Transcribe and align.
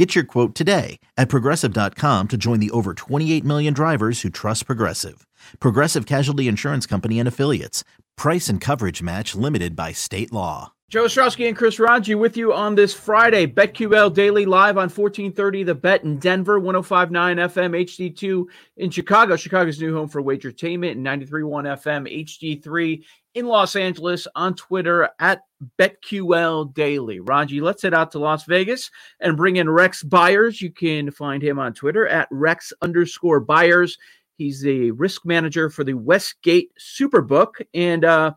Get 0.00 0.14
your 0.14 0.24
quote 0.24 0.54
today 0.54 0.98
at 1.18 1.28
progressive.com 1.28 2.28
to 2.28 2.38
join 2.38 2.58
the 2.58 2.70
over 2.70 2.94
28 2.94 3.44
million 3.44 3.74
drivers 3.74 4.22
who 4.22 4.30
trust 4.30 4.64
Progressive. 4.64 5.26
Progressive 5.58 6.06
Casualty 6.06 6.48
Insurance 6.48 6.86
Company 6.86 7.18
and 7.18 7.28
Affiliates. 7.28 7.84
Price 8.16 8.48
and 8.48 8.62
coverage 8.62 9.02
match 9.02 9.34
limited 9.34 9.76
by 9.76 9.92
state 9.92 10.32
law. 10.32 10.72
Joe 10.88 11.04
Ostrowski 11.04 11.46
and 11.46 11.56
Chris 11.56 11.78
Raji 11.78 12.14
with 12.14 12.36
you 12.38 12.52
on 12.52 12.76
this 12.76 12.94
Friday. 12.94 13.46
BetQL 13.46 14.14
Daily 14.14 14.46
live 14.46 14.78
on 14.78 14.88
1430 14.88 15.64
The 15.64 15.74
Bet 15.74 16.02
in 16.02 16.18
Denver, 16.18 16.58
1059 16.58 17.36
FM 17.36 17.84
HD2 17.84 18.44
in 18.78 18.90
Chicago, 18.90 19.36
Chicago's 19.36 19.80
new 19.82 19.94
home 19.94 20.08
for 20.08 20.22
wagertainment, 20.22 20.92
and 20.92 21.02
931 21.02 21.64
FM 21.66 22.26
HD3 22.26 23.04
in 23.34 23.46
Los 23.46 23.76
Angeles 23.76 24.26
on 24.34 24.54
Twitter 24.54 25.08
at 25.18 25.42
BetQL 25.78 26.74
Daily. 26.74 27.20
Raji, 27.20 27.60
let's 27.60 27.82
head 27.82 27.94
out 27.94 28.10
to 28.12 28.18
Las 28.18 28.44
Vegas 28.44 28.90
and 29.20 29.36
bring 29.36 29.56
in 29.56 29.70
Rex 29.70 30.02
Beyers. 30.02 30.60
You 30.60 30.70
can 30.70 31.10
find 31.10 31.42
him 31.42 31.58
on 31.58 31.72
Twitter 31.72 32.08
at 32.08 32.28
Rex 32.30 32.72
underscore 32.82 33.40
Beyers. 33.40 33.98
He's 34.36 34.62
the 34.62 34.90
risk 34.92 35.24
manager 35.24 35.68
for 35.68 35.84
the 35.84 35.94
Westgate 35.94 36.72
Superbook. 36.78 37.54
And 37.74 38.04
uh, 38.04 38.32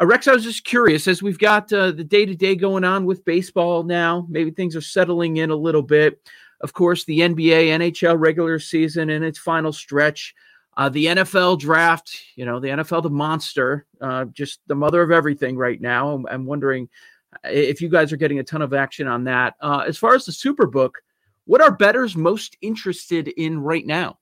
uh, 0.00 0.06
Rex, 0.06 0.26
I 0.26 0.32
was 0.32 0.44
just 0.44 0.64
curious 0.64 1.06
as 1.06 1.22
we've 1.22 1.38
got 1.38 1.72
uh, 1.72 1.92
the 1.92 2.04
day 2.04 2.26
to 2.26 2.34
day 2.34 2.56
going 2.56 2.84
on 2.84 3.06
with 3.06 3.24
baseball 3.24 3.84
now, 3.84 4.26
maybe 4.28 4.50
things 4.50 4.74
are 4.76 4.80
settling 4.80 5.36
in 5.38 5.50
a 5.50 5.56
little 5.56 5.82
bit. 5.82 6.20
Of 6.60 6.72
course, 6.72 7.04
the 7.04 7.20
NBA, 7.20 7.68
NHL 7.68 8.18
regular 8.18 8.58
season 8.58 9.10
in 9.10 9.22
its 9.22 9.38
final 9.38 9.72
stretch. 9.72 10.34
Uh, 10.76 10.88
the 10.90 11.06
NFL 11.06 11.58
draft, 11.58 12.22
you 12.34 12.44
know, 12.44 12.60
the 12.60 12.68
NFL, 12.68 13.02
the 13.02 13.10
monster, 13.10 13.86
uh, 14.00 14.26
just 14.26 14.60
the 14.66 14.74
mother 14.74 15.00
of 15.02 15.10
everything 15.10 15.56
right 15.56 15.80
now. 15.80 16.10
I'm, 16.10 16.26
I'm, 16.26 16.44
wondering 16.44 16.88
uh, 17.32 17.48
if 17.48 17.80
you 17.80 17.88
guys 17.88 18.12
are 18.12 18.18
getting 18.18 18.40
a 18.40 18.44
ton 18.44 18.60
of 18.60 18.74
action 18.74 19.06
on 19.06 19.24
that. 19.24 19.54
Uh, 19.60 19.84
as 19.86 19.96
far 19.96 20.14
as 20.14 20.26
the 20.26 20.32
Superbook, 20.32 20.90
what 21.46 21.62
are 21.62 21.70
bettors 21.70 22.14
most 22.14 22.58
interested 22.60 23.28
in 23.28 23.58
right 23.58 23.86
now? 23.86 24.18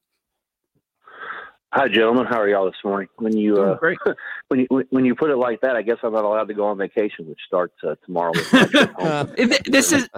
Hi, 1.75 1.89
gentlemen. 1.89 2.25
How 2.27 2.41
are 2.41 2.49
y'all 2.49 2.67
this 2.67 2.85
morning? 2.85 3.09
When 3.17 3.37
you 3.37 3.61
uh, 3.61 3.77
when 4.47 4.61
you 4.61 4.85
when 4.91 5.05
you 5.05 5.17
put 5.17 5.31
it 5.31 5.37
like 5.37 5.61
that, 5.63 5.75
I 5.75 5.83
guess 5.83 5.97
I'm 6.05 6.13
not 6.13 6.25
allowed 6.25 6.47
to 6.47 6.55
go 6.55 6.67
on 6.67 6.79
vacation, 6.79 7.27
which 7.27 7.41
starts 7.49 7.75
uh, 7.83 7.97
tomorrow. 8.07 8.33
this 9.35 9.91
is 9.91 10.09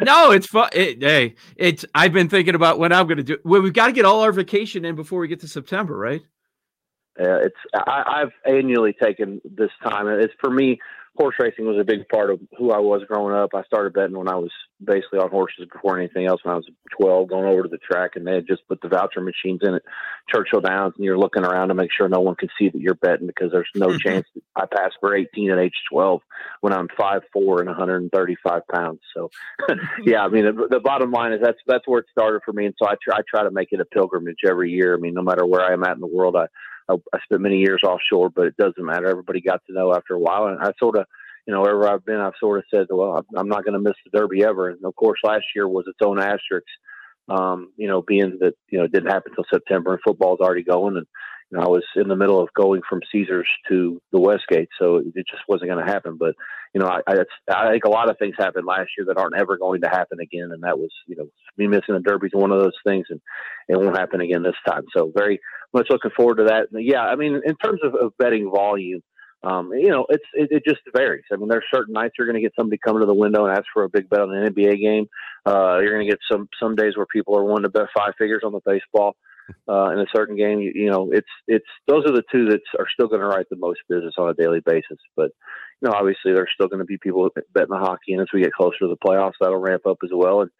no, 0.00 0.30
it's 0.30 0.46
fun. 0.46 0.70
It, 0.72 1.02
hey, 1.02 1.34
it's 1.56 1.84
I've 1.94 2.14
been 2.14 2.30
thinking 2.30 2.54
about 2.54 2.78
what 2.78 2.90
I'm 2.90 3.06
going 3.06 3.18
to 3.18 3.22
do. 3.22 3.36
Well, 3.44 3.60
we've 3.60 3.74
got 3.74 3.88
to 3.88 3.92
get 3.92 4.06
all 4.06 4.22
our 4.22 4.32
vacation 4.32 4.86
in 4.86 4.94
before 4.94 5.20
we 5.20 5.28
get 5.28 5.40
to 5.40 5.48
September, 5.48 5.94
right? 5.94 6.22
Uh, 7.20 7.36
it's 7.36 7.56
I, 7.74 8.22
I've 8.22 8.32
annually 8.46 8.94
taken 8.94 9.42
this 9.44 9.72
time. 9.82 10.08
It's 10.08 10.32
for 10.40 10.48
me 10.48 10.80
horse 11.16 11.36
racing 11.38 11.66
was 11.66 11.78
a 11.80 11.84
big 11.84 12.08
part 12.08 12.30
of 12.30 12.40
who 12.58 12.72
I 12.72 12.78
was 12.78 13.02
growing 13.06 13.34
up. 13.34 13.50
I 13.54 13.62
started 13.64 13.92
betting 13.92 14.18
when 14.18 14.28
I 14.28 14.34
was 14.34 14.50
basically 14.82 15.20
on 15.20 15.30
horses 15.30 15.68
before 15.72 15.98
anything 15.98 16.26
else. 16.26 16.40
When 16.42 16.52
I 16.52 16.56
was 16.56 16.68
12, 16.98 17.28
going 17.28 17.44
over 17.44 17.62
to 17.62 17.68
the 17.68 17.78
track, 17.78 18.12
and 18.16 18.26
they 18.26 18.34
had 18.34 18.48
just 18.48 18.66
put 18.68 18.80
the 18.80 18.88
voucher 18.88 19.20
machines 19.20 19.60
in 19.62 19.74
at 19.74 19.82
Churchill 20.32 20.60
Downs, 20.60 20.94
and 20.96 21.04
you're 21.04 21.18
looking 21.18 21.44
around 21.44 21.68
to 21.68 21.74
make 21.74 21.90
sure 21.92 22.08
no 22.08 22.20
one 22.20 22.34
can 22.34 22.48
see 22.58 22.68
that 22.68 22.80
you're 22.80 22.94
betting 22.94 23.28
because 23.28 23.52
there's 23.52 23.68
no 23.76 23.96
chance 24.04 24.26
I 24.56 24.66
pass 24.66 24.90
for 25.00 25.14
18 25.14 25.52
at 25.52 25.58
age 25.58 25.74
12 25.90 26.20
when 26.60 26.72
I'm 26.72 26.88
five 26.98 27.22
four 27.32 27.60
and 27.60 27.68
135 27.68 28.62
pounds. 28.72 29.00
So, 29.14 29.30
yeah, 30.04 30.24
I 30.24 30.28
mean, 30.28 30.44
the, 30.44 30.68
the, 30.68 30.80
bottom 30.80 31.12
line 31.12 31.32
is 31.32 31.40
that's 31.42 31.58
that's 31.66 31.86
where 31.86 32.00
it 32.00 32.06
started 32.10 32.42
for 32.44 32.52
me, 32.52 32.66
and 32.66 32.74
so 32.78 32.88
I 32.88 32.94
try 33.02 33.18
I 33.18 33.22
try 33.28 33.44
to 33.44 33.50
make 33.50 33.68
it 33.70 33.80
a 33.80 33.84
pilgrimage 33.84 34.38
every 34.46 34.70
year. 34.70 34.94
I 34.94 34.98
mean, 34.98 35.14
no 35.14 35.22
matter 35.22 35.46
where 35.46 35.62
I 35.62 35.72
am 35.72 35.84
at 35.84 35.94
in 35.94 36.00
the 36.00 36.06
world, 36.06 36.36
I 36.36 36.46
I, 36.88 36.96
spent 37.24 37.40
many 37.40 37.58
years 37.58 37.82
offshore, 37.84 38.30
but 38.30 38.46
it 38.46 38.56
doesn't 38.56 38.84
matter. 38.84 39.06
Everybody 39.06 39.40
got 39.40 39.62
to 39.66 39.72
know 39.72 39.94
after 39.94 40.14
a 40.14 40.18
while, 40.18 40.46
and 40.46 40.58
I 40.60 40.72
sort 40.78 40.96
of, 40.96 41.06
you 41.46 41.54
know, 41.54 41.60
wherever 41.60 41.88
I've 41.88 42.04
been, 42.04 42.20
I've 42.20 42.32
sort 42.40 42.58
of 42.58 42.64
said, 42.72 42.86
well, 42.90 43.24
I'm 43.36 43.48
not 43.48 43.64
going 43.64 43.74
to 43.74 43.80
miss 43.80 43.94
the 44.04 44.18
Derby 44.18 44.44
ever. 44.44 44.70
And 44.70 44.84
of 44.84 44.94
course, 44.94 45.18
last 45.24 45.44
year 45.54 45.68
was 45.68 45.84
its 45.86 45.98
own 46.04 46.20
asterisk. 46.20 46.66
Um, 47.28 47.72
you 47.76 47.88
know, 47.88 48.02
being 48.02 48.38
that 48.40 48.54
you 48.68 48.78
know 48.78 48.84
it 48.84 48.92
didn't 48.92 49.10
happen 49.10 49.32
until 49.32 49.46
September, 49.50 49.92
and 49.92 50.00
football's 50.04 50.40
already 50.40 50.62
going, 50.62 50.98
and 50.98 51.06
know, 51.52 51.64
I 51.64 51.68
was 51.68 51.84
in 51.96 52.08
the 52.08 52.16
middle 52.16 52.40
of 52.40 52.48
going 52.54 52.82
from 52.88 53.00
Caesars 53.12 53.48
to 53.68 54.00
the 54.12 54.20
Westgate, 54.20 54.68
so 54.78 54.96
it 54.96 55.26
just 55.30 55.42
wasn't 55.48 55.70
going 55.70 55.84
to 55.84 55.90
happen. 55.90 56.16
But 56.18 56.34
you 56.74 56.80
know, 56.80 56.88
I, 56.88 57.00
I, 57.06 57.16
I 57.48 57.70
think 57.70 57.84
a 57.84 57.90
lot 57.90 58.10
of 58.10 58.18
things 58.18 58.34
happened 58.38 58.66
last 58.66 58.90
year 58.96 59.06
that 59.06 59.18
aren't 59.18 59.36
ever 59.36 59.56
going 59.56 59.82
to 59.82 59.88
happen 59.88 60.20
again, 60.20 60.50
and 60.52 60.62
that 60.62 60.78
was 60.78 60.90
you 61.06 61.16
know 61.16 61.28
me 61.56 61.66
missing 61.66 61.94
the 61.94 62.00
Derby 62.00 62.28
is 62.28 62.32
one 62.34 62.50
of 62.50 62.60
those 62.60 62.76
things, 62.86 63.06
and 63.10 63.20
it 63.68 63.78
won't 63.78 63.96
happen 63.96 64.20
again 64.20 64.42
this 64.42 64.54
time. 64.66 64.84
So 64.96 65.12
very 65.14 65.40
much 65.72 65.88
looking 65.90 66.10
forward 66.16 66.36
to 66.36 66.44
that. 66.44 66.68
And 66.72 66.84
yeah, 66.84 67.02
I 67.02 67.16
mean, 67.16 67.40
in 67.44 67.56
terms 67.56 67.80
of, 67.82 67.94
of 67.94 68.12
betting 68.18 68.50
volume, 68.50 69.02
um, 69.42 69.72
you 69.74 69.90
know, 69.90 70.06
it's 70.08 70.24
it, 70.32 70.48
it, 70.50 70.64
just 70.66 70.80
varies. 70.96 71.24
I 71.30 71.36
mean, 71.36 71.48
there's 71.48 71.64
certain 71.72 71.92
nights 71.92 72.14
you're 72.18 72.26
going 72.26 72.36
to 72.36 72.40
get 72.40 72.54
somebody 72.58 72.78
coming 72.82 73.00
to 73.00 73.06
the 73.06 73.14
window 73.14 73.44
and 73.44 73.56
ask 73.56 73.66
for 73.74 73.84
a 73.84 73.90
big 73.90 74.08
bet 74.08 74.20
on 74.20 74.34
an 74.34 74.52
NBA 74.52 74.80
game. 74.80 75.06
Uh, 75.44 75.78
you're 75.80 75.92
going 75.92 76.06
to 76.06 76.10
get 76.10 76.20
some 76.30 76.48
some 76.60 76.74
days 76.74 76.96
where 76.96 77.06
people 77.06 77.36
are 77.36 77.44
wanting 77.44 77.64
to 77.64 77.68
bet 77.68 77.88
five 77.94 78.14
figures 78.18 78.42
on 78.44 78.52
the 78.52 78.60
baseball 78.64 79.16
uh, 79.68 79.90
in 79.90 79.98
a 79.98 80.06
certain 80.14 80.36
game. 80.36 80.60
You, 80.60 80.72
you, 80.74 80.90
know, 80.90 81.10
it's 81.12 81.28
it's 81.46 81.66
those 81.86 82.04
are 82.06 82.12
the 82.12 82.24
two 82.32 82.46
that 82.46 82.60
are 82.78 82.86
still 82.92 83.08
going 83.08 83.20
to 83.20 83.26
write 83.26 83.46
the 83.50 83.56
most 83.56 83.80
business 83.88 84.14
on 84.18 84.28
a 84.28 84.34
daily 84.34 84.60
basis. 84.64 84.98
But 85.16 85.30
you 85.80 85.88
know, 85.88 85.92
obviously, 85.92 86.32
there's 86.32 86.50
still 86.54 86.68
going 86.68 86.80
to 86.80 86.84
be 86.84 86.98
people 86.98 87.28
betting 87.52 87.70
the 87.70 87.78
hockey, 87.78 88.12
and 88.12 88.22
as 88.22 88.28
we 88.32 88.42
get 88.42 88.52
closer 88.52 88.78
to 88.80 88.88
the 88.88 88.96
playoffs, 88.96 89.34
that'll 89.40 89.58
ramp 89.58 89.86
up 89.86 89.98
as 90.02 90.10
well. 90.12 90.42
And 90.42 90.50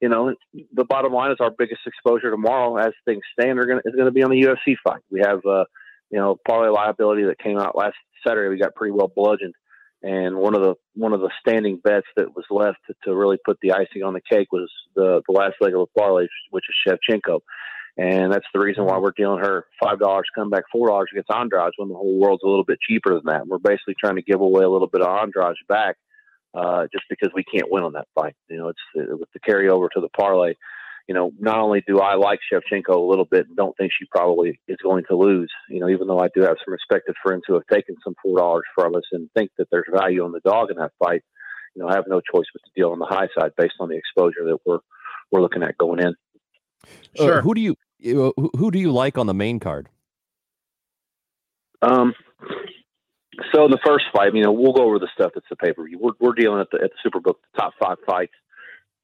you 0.00 0.08
know, 0.08 0.34
the 0.74 0.84
bottom 0.84 1.12
line 1.12 1.30
is 1.30 1.38
our 1.40 1.50
biggest 1.50 1.80
exposure 1.86 2.30
tomorrow, 2.30 2.76
as 2.76 2.92
things 3.04 3.22
stand, 3.38 3.58
are 3.58 3.66
going 3.66 3.80
is 3.84 3.94
going 3.94 4.06
to 4.06 4.12
be 4.12 4.22
on 4.22 4.30
the 4.30 4.42
UFC 4.42 4.74
fight. 4.84 5.00
We 5.10 5.20
have, 5.20 5.40
uh, 5.46 5.64
you 6.10 6.18
know, 6.18 6.36
parlay 6.46 6.68
liability 6.68 7.24
that 7.24 7.38
came 7.38 7.58
out 7.58 7.76
last 7.76 7.96
Saturday. 8.26 8.48
We 8.48 8.60
got 8.60 8.74
pretty 8.74 8.92
well 8.92 9.10
bludgeoned, 9.14 9.54
and 10.02 10.36
one 10.36 10.54
of 10.54 10.62
the 10.62 10.74
one 10.94 11.14
of 11.14 11.20
the 11.20 11.30
standing 11.40 11.80
bets 11.82 12.06
that 12.16 12.36
was 12.36 12.44
left 12.50 12.78
to, 12.88 12.94
to 13.04 13.16
really 13.16 13.38
put 13.44 13.58
the 13.62 13.72
icing 13.72 14.02
on 14.04 14.12
the 14.12 14.20
cake 14.30 14.48
was 14.52 14.70
the 14.94 15.22
the 15.26 15.32
last 15.32 15.54
leg 15.60 15.74
of 15.74 15.80
the 15.80 16.00
parlay, 16.00 16.26
which 16.50 16.64
is 16.68 16.92
Shevchenko. 16.92 17.40
And 17.98 18.30
that's 18.30 18.46
the 18.52 18.60
reason 18.60 18.84
why 18.84 18.98
we're 18.98 19.12
dealing 19.16 19.42
her 19.42 19.66
five 19.82 19.98
dollars, 19.98 20.26
come 20.34 20.50
back 20.50 20.64
four 20.70 20.88
dollars 20.88 21.08
against 21.12 21.30
Andrade 21.30 21.72
when 21.76 21.88
the 21.88 21.94
whole 21.94 22.18
world's 22.18 22.42
a 22.44 22.48
little 22.48 22.64
bit 22.64 22.78
cheaper 22.86 23.14
than 23.14 23.22
that. 23.26 23.46
We're 23.46 23.58
basically 23.58 23.94
trying 23.98 24.16
to 24.16 24.22
give 24.22 24.40
away 24.40 24.64
a 24.64 24.68
little 24.68 24.88
bit 24.88 25.00
of 25.00 25.08
Andrade 25.08 25.56
back 25.66 25.96
uh, 26.54 26.86
just 26.92 27.04
because 27.08 27.30
we 27.34 27.42
can't 27.42 27.70
win 27.70 27.84
on 27.84 27.94
that 27.94 28.08
fight. 28.14 28.34
You 28.48 28.58
know, 28.58 28.68
it's 28.68 28.78
uh, 28.98 29.16
with 29.16 29.30
the 29.32 29.40
carryover 29.40 29.88
to 29.94 30.00
the 30.00 30.10
parlay. 30.10 30.54
You 31.08 31.14
know, 31.14 31.30
not 31.38 31.58
only 31.58 31.84
do 31.86 32.00
I 32.00 32.16
like 32.16 32.40
Shevchenko 32.52 32.88
a 32.96 33.08
little 33.08 33.24
bit 33.24 33.46
and 33.46 33.56
don't 33.56 33.76
think 33.76 33.92
she 33.96 34.06
probably 34.10 34.58
is 34.66 34.76
going 34.82 35.04
to 35.08 35.16
lose, 35.16 35.50
you 35.70 35.78
know, 35.78 35.88
even 35.88 36.08
though 36.08 36.18
I 36.18 36.28
do 36.34 36.42
have 36.42 36.56
some 36.64 36.72
respected 36.72 37.14
friends 37.22 37.44
who 37.46 37.54
have 37.54 37.66
taken 37.72 37.94
some 38.02 38.16
four 38.20 38.38
dollars 38.38 38.64
from 38.74 38.94
us 38.96 39.04
and 39.12 39.30
think 39.32 39.52
that 39.56 39.68
there's 39.70 39.86
value 39.90 40.24
on 40.24 40.32
the 40.32 40.40
dog 40.40 40.70
in 40.70 40.78
that 40.78 40.92
fight, 40.98 41.22
you 41.76 41.82
know, 41.82 41.88
I 41.88 41.94
have 41.94 42.06
no 42.08 42.20
choice 42.20 42.46
but 42.52 42.60
to 42.64 42.70
deal 42.74 42.90
on 42.90 42.98
the 42.98 43.06
high 43.06 43.28
side 43.38 43.52
based 43.56 43.76
on 43.78 43.88
the 43.88 43.96
exposure 43.96 44.44
that 44.46 44.58
we're 44.66 44.80
we're 45.30 45.40
looking 45.40 45.62
at 45.62 45.78
going 45.78 46.00
in. 46.00 46.14
Sure. 47.16 47.38
Uh, 47.38 47.42
who 47.42 47.54
do 47.54 47.60
you 47.60 47.76
who 48.00 48.70
do 48.70 48.78
you 48.78 48.92
like 48.92 49.18
on 49.18 49.26
the 49.26 49.34
main 49.34 49.60
card? 49.60 49.88
Um, 51.82 52.14
so 53.54 53.68
the 53.68 53.78
first 53.84 54.06
fight, 54.12 54.34
you 54.34 54.42
know, 54.42 54.52
we'll 54.52 54.72
go 54.72 54.84
over 54.84 54.98
the 54.98 55.08
stuff 55.14 55.32
that's 55.34 55.46
the 55.48 55.56
pay 55.56 55.72
per 55.72 55.84
view. 55.84 55.98
We're, 56.00 56.12
we're 56.20 56.34
dealing 56.34 56.60
at 56.60 56.68
the 56.70 56.82
at 56.82 56.90
the 56.90 57.08
Superbook. 57.08 57.36
The 57.54 57.60
top 57.60 57.74
five 57.80 57.98
fights 58.06 58.32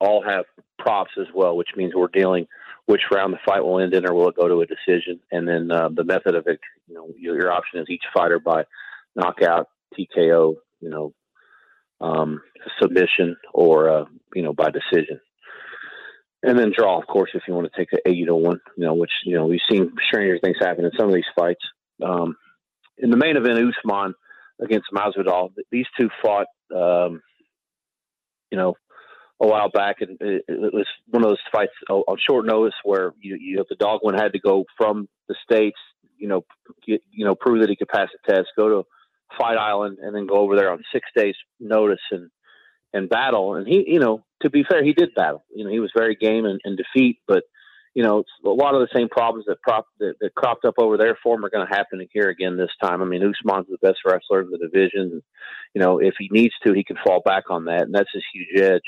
all 0.01 0.23
have 0.23 0.45
props 0.79 1.13
as 1.21 1.27
well, 1.35 1.57
which 1.57 1.69
means 1.77 1.93
we're 1.95 2.09
dealing 2.09 2.47
which 2.87 3.03
round 3.13 3.33
the 3.33 3.39
fight 3.47 3.63
will 3.63 3.81
end 3.81 3.95
in, 3.95 4.07
or 4.07 4.13
will 4.13 4.29
it 4.29 4.37
go 4.37 4.49
to 4.49 4.61
a 4.61 4.67
decision, 4.67 5.21
and 5.31 5.47
then 5.47 5.71
uh, 5.71 5.89
the 5.89 6.05
method 6.05 6.35
of 6.35 6.47
it. 6.47 6.59
You 6.89 6.95
know, 6.95 7.09
your, 7.17 7.37
your, 7.37 7.53
option 7.53 7.81
is 7.81 7.87
each 7.89 8.03
fighter 8.13 8.41
by 8.41 8.65
knockout, 9.15 9.69
TKO, 9.97 10.57
you 10.81 10.91
know, 10.91 11.15
um, 12.01 12.43
submission, 12.81 13.37
or 13.55 13.89
uh, 13.89 14.05
you 14.35 14.43
know 14.43 14.53
by 14.53 14.71
decision. 14.71 15.21
And 16.45 16.59
then 16.59 16.73
draw, 16.77 16.99
of 16.99 17.07
course, 17.07 17.31
if 17.35 17.43
you 17.47 17.55
want 17.55 17.71
to 17.73 17.79
take 17.79 17.91
the 17.91 18.01
eight 18.05 18.25
to 18.27 18.35
one, 18.35 18.59
you 18.77 18.85
know, 18.85 18.95
which 18.95 19.13
you 19.25 19.37
know 19.37 19.47
we've 19.47 19.61
seen 19.71 19.93
stranger 20.09 20.39
things 20.43 20.57
happen 20.61 20.85
in 20.85 20.91
some 20.99 21.09
of 21.09 21.15
these 21.15 21.25
fights. 21.37 21.63
Um, 22.03 22.37
in 22.99 23.11
the 23.11 23.17
main 23.17 23.37
event, 23.37 23.59
Usman 23.59 24.15
against 24.61 24.89
Masvidal. 24.93 25.53
These 25.71 25.87
two 25.99 26.09
fought, 26.23 26.47
um, 26.75 27.21
you 28.51 28.59
know, 28.59 28.75
a 29.41 29.47
while 29.47 29.71
back, 29.71 29.97
and 30.01 30.17
it, 30.21 30.45
it, 30.49 30.73
was 30.73 30.87
one 31.09 31.25
of 31.25 31.31
those 31.31 31.39
fights 31.53 31.73
on 31.89 32.17
short 32.19 32.47
notice 32.47 32.75
where 32.85 33.13
you, 33.21 33.37
you 33.41 33.57
know, 33.57 33.65
the 33.69 33.77
dog 33.77 34.01
one 34.03 34.15
had 34.15 34.33
to 34.33 34.39
go 34.39 34.65
from 34.77 35.09
the 35.29 35.35
states, 35.43 35.79
you 36.17 36.29
know, 36.29 36.45
get, 36.87 37.03
you 37.11 37.25
know, 37.25 37.35
prove 37.35 37.61
that 37.61 37.71
he 37.71 37.77
could 37.77 37.89
pass 37.89 38.09
the 38.13 38.33
test, 38.33 38.49
go 38.57 38.69
to 38.69 38.87
Fight 39.39 39.57
Island, 39.57 39.99
and 40.01 40.15
then 40.15 40.27
go 40.27 40.37
over 40.37 40.55
there 40.55 40.71
on 40.71 40.83
six 40.93 41.09
days' 41.17 41.35
notice 41.59 42.01
and 42.13 42.31
and 42.93 43.09
battle. 43.09 43.55
And 43.55 43.67
he, 43.67 43.85
you 43.87 44.01
know, 44.01 44.25
to 44.43 44.51
be 44.51 44.65
fair, 44.69 44.85
he 44.85 44.93
did 44.93 45.15
battle. 45.15 45.45
You 45.55 45.65
know, 45.65 45.71
he 45.71 45.81
was 45.81 45.93
very 45.97 46.17
game 46.17 46.45
in, 46.47 46.59
in 46.65 46.77
defeat, 46.77 47.19
but 47.27 47.45
you 47.95 48.03
know, 48.03 48.25
a 48.45 48.49
lot 48.49 48.75
of 48.75 48.81
the 48.81 48.89
same 48.95 49.09
problems 49.09 49.45
that 49.47 49.61
prop 49.61 49.87
that, 49.99 50.15
that 50.21 50.35
cropped 50.35 50.65
up 50.65 50.75
over 50.79 50.97
there 50.97 51.19
for 51.23 51.37
him 51.37 51.45
are 51.45 51.51
going 51.51 51.67
to 51.67 51.75
happen 51.75 52.07
here 52.13 52.31
again 52.31 52.57
this 52.57 52.71
time. 52.83 53.03
I 53.03 53.05
mean, 53.05 53.23
Usman's 53.23 53.67
the 53.69 53.77
best 53.87 53.99
wrestler 54.07 54.41
in 54.41 54.51
the 54.51 54.57
division. 54.57 55.11
And, 55.13 55.23
you 55.75 55.83
know, 55.83 55.99
if 55.99 56.15
he 56.19 56.29
needs 56.31 56.55
to, 56.65 56.73
he 56.73 56.85
can 56.85 56.97
fall 57.05 57.21
back 57.23 57.51
on 57.51 57.67
that, 57.67 57.83
and 57.83 57.95
that's 57.95 58.09
his 58.13 58.25
huge 58.33 58.63
edge. 58.63 58.83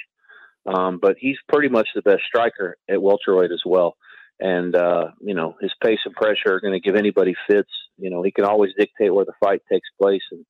Um, 0.66 0.98
but 1.00 1.16
he's 1.18 1.36
pretty 1.52 1.68
much 1.68 1.88
the 1.94 2.00
best 2.00 2.22
striker 2.26 2.76
at 2.88 3.02
welterweight 3.02 3.52
as 3.52 3.62
well. 3.66 3.96
And 4.40 4.74
uh, 4.74 5.08
you 5.20 5.34
know, 5.34 5.54
his 5.60 5.72
pace 5.82 6.00
and 6.04 6.14
pressure 6.14 6.54
are 6.54 6.60
going 6.60 6.72
to 6.72 6.80
give 6.80 6.96
anybody 6.96 7.34
fits. 7.48 7.70
You 7.98 8.10
know, 8.10 8.22
he 8.22 8.32
can 8.32 8.44
always 8.44 8.72
dictate 8.76 9.14
where 9.14 9.24
the 9.24 9.34
fight 9.38 9.60
takes 9.70 9.88
place. 10.00 10.22
And 10.32 10.44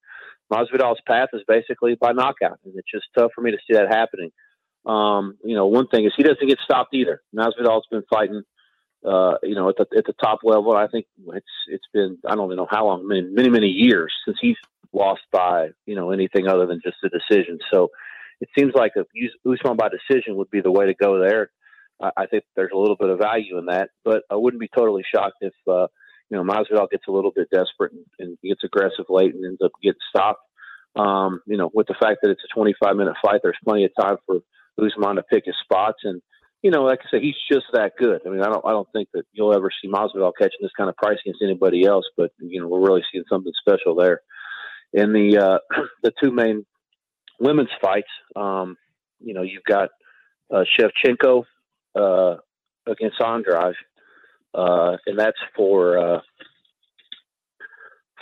Masvidal's 0.52 1.00
path 1.06 1.31
is 1.32 1.43
basically 1.46 1.94
by 1.94 2.12
knockout, 2.12 2.58
and 2.64 2.75
it's 2.76 2.91
just 2.91 3.06
tough 3.17 3.32
for 3.35 3.41
me 3.41 3.50
to 3.50 3.58
see 3.67 3.75
that 3.75 3.88
happening. 3.88 4.31
Um, 4.87 5.38
you 5.43 5.55
know, 5.55 5.67
one 5.67 5.88
thing 5.88 6.05
is 6.05 6.12
he 6.17 6.23
doesn't 6.23 6.46
get 6.46 6.58
stopped 6.62 6.94
either. 6.94 7.23
Masvidal's 7.35 7.87
been 7.91 8.05
fighting, 8.11 8.43
uh, 9.05 9.35
you 9.43 9.55
know, 9.55 9.69
at 9.69 9.76
the 9.76 9.87
at 9.96 10.05
the 10.05 10.12
top 10.12 10.41
level. 10.44 10.76
I 10.76 10.87
think 10.88 11.06
it's 11.29 11.46
it's 11.69 11.87
been 11.93 12.19
I 12.26 12.35
don't 12.35 12.46
even 12.46 12.56
know 12.56 12.69
how 12.70 12.87
long, 12.87 13.08
many 13.08 13.23
many 13.23 13.49
many 13.49 13.69
years 13.69 14.12
since 14.26 14.37
he's 14.41 14.56
lost 14.93 15.23
by 15.32 15.69
you 15.87 15.94
know 15.94 16.11
anything 16.11 16.47
other 16.47 16.67
than 16.67 16.81
just 16.85 16.97
a 17.05 17.08
decision. 17.08 17.58
So 17.73 17.90
it 18.40 18.49
seems 18.56 18.73
like 18.75 18.93
a 18.97 19.05
Usman 19.49 19.76
by 19.76 19.88
decision 19.88 20.37
would 20.37 20.50
be 20.50 20.61
the 20.61 20.70
way 20.70 20.87
to 20.87 20.94
go 20.94 21.19
there. 21.19 21.50
I, 22.00 22.11
I 22.19 22.26
think 22.26 22.44
there's 22.55 22.73
a 22.75 22.79
little 22.79 22.97
bit 22.97 23.08
of 23.08 23.19
value 23.19 23.56
in 23.58 23.67
that, 23.67 23.90
but 24.05 24.25
I 24.31 24.37
wouldn't 24.37 24.61
be 24.61 24.69
totally 24.69 25.05
shocked 25.14 25.38
if 25.40 25.55
uh, 25.67 25.87
you 26.35 26.43
know 26.43 26.53
Masvidal 26.53 26.91
gets 26.91 27.05
a 27.07 27.13
little 27.13 27.31
bit 27.31 27.49
desperate 27.53 27.93
and, 27.93 28.05
and 28.19 28.39
gets 28.43 28.65
aggressive 28.65 29.07
late 29.09 29.35
and 29.35 29.45
ends 29.45 29.61
up 29.65 29.71
getting 29.81 30.01
stopped. 30.09 30.41
Um, 30.97 31.41
you 31.47 31.57
know, 31.57 31.71
with 31.73 31.87
the 31.87 31.95
fact 32.01 32.19
that 32.23 32.31
it's 32.31 32.43
a 32.45 32.55
25 32.55 32.97
minute 32.97 33.15
fight, 33.23 33.41
there's 33.43 33.57
plenty 33.65 33.85
of 33.85 33.93
time 33.99 34.17
for 34.27 34.41
Usman 34.79 35.17
to 35.17 35.23
pick 35.23 35.45
his 35.47 35.55
spots. 35.63 35.99
And, 36.03 36.21
you 36.63 36.73
know, 36.73 36.83
like 36.83 37.01
I 37.03 37.11
said, 37.11 37.23
he's 37.23 37.37
just 37.51 37.67
that 37.73 37.93
good. 37.99 38.21
I 38.27 38.31
mean, 38.31 38.43
I 38.43 38.49
don't, 38.49 38.65
I 38.67 38.71
don't 38.71 38.89
think 38.93 39.09
that 39.15 39.25
you'll 39.33 39.55
ever 39.55 39.71
see 39.71 39.89
Masvidal 39.89 40.33
catching 40.37 40.59
this 40.61 40.73
kind 40.77 40.89
of 40.89 40.97
price 40.97 41.19
against 41.25 41.43
anybody 41.43 41.85
else, 41.85 42.05
but, 42.17 42.31
you 42.39 42.61
know, 42.61 42.69
we're 42.69 42.87
really 42.87 43.03
seeing 43.13 43.25
something 43.29 43.53
special 43.61 43.95
there. 43.95 44.21
In 44.93 45.13
the, 45.13 45.39
uh, 45.39 45.83
the 46.03 46.13
two 46.23 46.33
main 46.33 46.65
women's 47.39 47.71
fights, 47.81 48.11
um, 48.35 48.77
you 49.21 49.35
know, 49.35 49.43
you've 49.43 49.65
got, 49.65 49.91
uh, 50.53 50.65
Shevchenko, 50.79 51.45
uh, 51.97 52.37
against 52.87 53.21
Andrade, 53.21 53.75
uh, 54.55 54.97
and 55.06 55.19
that's 55.19 55.39
for, 55.56 55.99
uh, 55.99 56.21